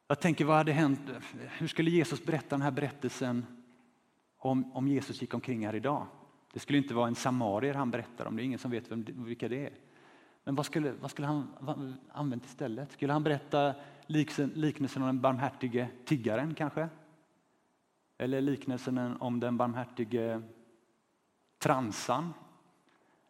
Jag 0.06 0.20
tänker, 0.20 0.44
vad 0.44 0.56
hade 0.56 0.72
hänt? 0.72 1.00
Hur 1.58 1.68
skulle 1.68 1.90
Jesus 1.90 2.24
berätta 2.24 2.48
den 2.48 2.62
här 2.62 2.70
berättelsen 2.70 3.46
om, 4.36 4.72
om 4.72 4.88
Jesus 4.88 5.20
gick 5.20 5.34
omkring 5.34 5.66
här 5.66 5.74
idag? 5.74 6.06
Det 6.52 6.60
skulle 6.60 6.78
inte 6.78 6.94
vara 6.94 7.08
en 7.08 7.14
samarier 7.14 7.74
han 7.74 7.90
berättar 7.90 8.26
om, 8.26 8.36
det 8.36 8.42
är 8.42 8.44
ingen 8.44 8.58
som 8.58 8.70
vet 8.70 8.90
vem, 8.90 9.04
vilka 9.04 9.48
det 9.48 9.66
är. 9.66 9.72
Men 10.44 10.54
vad 10.54 10.66
skulle, 10.66 10.92
vad 10.92 11.10
skulle 11.10 11.26
han 11.26 11.48
använt 12.12 12.44
istället? 12.44 12.92
Skulle 12.92 13.12
han 13.12 13.22
berätta 13.22 13.74
liknelsen 14.06 15.02
om 15.02 15.06
den 15.06 15.20
barmhärtige 15.20 15.88
tiggaren 16.04 16.54
kanske? 16.54 16.88
Eller 18.18 18.40
liknelsen 18.40 19.16
om 19.20 19.40
den 19.40 19.56
barmhärtige 19.56 20.42
transan? 21.58 22.32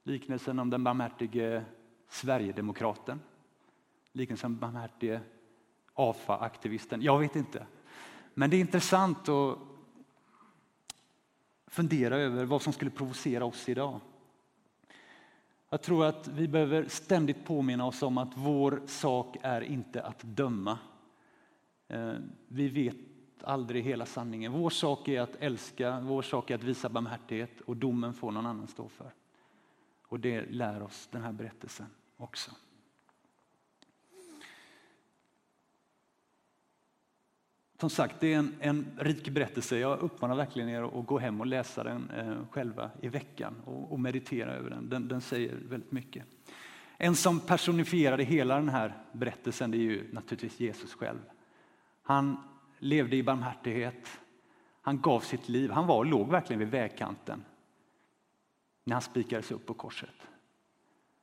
Liknelsen 0.03 0.59
om 0.59 0.71
den 0.71 0.85
barmhärtige 0.85 1.65
Sverigedemokraten? 2.09 3.21
Liknelsen 4.13 4.47
om 4.47 4.53
den 4.53 4.61
barmhärtige 4.61 5.21
AFA-aktivisten? 5.95 7.03
Jag 7.03 7.19
vet 7.19 7.37
inte. 7.37 7.67
Men 8.35 8.51
det 8.51 8.57
är 8.57 8.61
intressant 8.61 9.29
att 9.29 9.59
fundera 11.71 12.17
över 12.17 12.45
vad 12.45 12.63
som 12.63 12.73
skulle 12.73 12.91
provocera 12.91 13.45
oss 13.45 13.69
idag. 13.69 14.01
Jag 15.69 15.83
tror 15.83 16.05
att 16.05 16.29
vi 16.29 16.49
behöver 16.49 16.89
ständigt 16.89 17.45
påminna 17.45 17.87
oss 17.87 18.03
om 18.03 18.19
att 18.19 18.33
vår 18.37 18.83
sak 18.87 19.37
är 19.43 19.61
inte 19.61 20.03
att 20.03 20.23
döma. 20.23 20.79
Eh, 21.89 22.15
vi 22.49 22.69
vet 22.69 22.97
aldrig 23.43 23.85
hela 23.85 24.07
sanningen. 24.07 24.53
Vår 24.53 24.71
sak 24.71 25.09
är 25.09 25.21
att 25.21 25.37
älska, 25.37 26.01
vår 26.01 26.23
sak 26.23 26.51
är 26.51 26.55
att 26.55 26.63
visa 26.63 26.89
barmhärtighet 26.89 27.61
och 27.61 27.77
domen 27.77 28.15
får 28.15 28.33
någon 28.33 28.47
annan 28.47 28.69
stå 28.69 28.89
för. 28.89 29.13
Och 30.03 30.21
det 30.21 30.43
lär 30.51 30.83
oss 30.83 31.09
den 31.13 31.23
här 31.23 31.33
berättelsen 31.33 31.87
också. 32.17 32.51
Som 37.81 37.91
sagt, 37.91 38.21
det 38.21 38.35
är 38.35 38.39
en, 38.39 38.55
en 38.61 38.87
rik 38.99 39.29
berättelse. 39.29 39.79
Jag 39.79 39.99
uppmanar 39.99 40.37
verkligen 40.37 40.69
er 40.69 40.83
att 40.83 41.07
gå 41.07 41.19
hem 41.19 41.41
och 41.41 41.47
läsa 41.47 41.85
den 41.85 42.11
eh, 42.11 42.47
själva 42.51 42.91
i 43.01 43.09
veckan 43.09 43.55
och, 43.65 43.93
och, 43.93 44.01
meditera 44.01 44.53
över 44.53 44.71
den. 44.71 44.89
den. 44.89 45.09
den. 45.09 45.21
säger 45.21 45.55
väldigt 45.55 45.93
mycket. 45.93 46.25
En 46.97 47.17
som 47.17 47.41
personifierade 47.41 48.25
hela 48.25 48.55
den 48.55 48.69
här 48.69 48.97
berättelsen 49.13 49.71
det 49.71 49.77
är 49.77 49.81
ju 49.81 50.13
naturligtvis 50.13 50.61
Jesus 50.61 50.95
själv. 50.95 51.19
Han 52.03 52.37
levde 52.79 53.17
i 53.17 53.23
barmhärtighet. 53.23 54.21
Han 54.83 55.01
gav 55.01 55.21
sitt 55.21 55.49
liv. 55.49 55.71
Han 55.71 55.87
var 55.87 56.05
låg 56.05 56.31
verkligen 56.31 56.61
vid 56.61 56.71
vägkanten 56.71 57.45
när 58.85 58.95
han 58.95 59.03
spikades 59.03 59.51
upp 59.51 59.67
på 59.67 59.75
korset. 59.75 60.29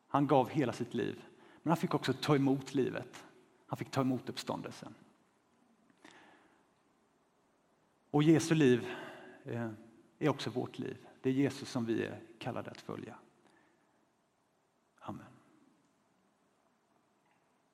Han 0.08 0.28
gav 0.28 0.50
hela 0.50 0.74
sitt 0.74 0.94
liv, 0.94 1.22
men 1.64 1.72
han 1.72 1.78
fick 1.78 1.94
också 1.94 2.14
ta 2.14 2.36
emot 2.36 2.74
livet. 2.74 3.26
Han 3.68 3.78
fick 3.78 3.92
ta 3.92 4.02
emot 4.02 4.30
uppståndelsen. 4.30 4.94
Och 8.12 8.24
Jesu 8.24 8.56
liv 8.56 8.86
eh, 9.46 9.70
är 10.20 10.30
också 10.30 10.50
vårt 10.50 10.80
liv. 10.80 10.98
Det 11.22 11.30
är 11.30 11.34
Jesus 11.34 11.70
som 11.70 11.86
vi 11.86 12.06
är 12.06 12.22
kallade 12.40 12.72
att 12.72 12.82
följa. 12.82 13.16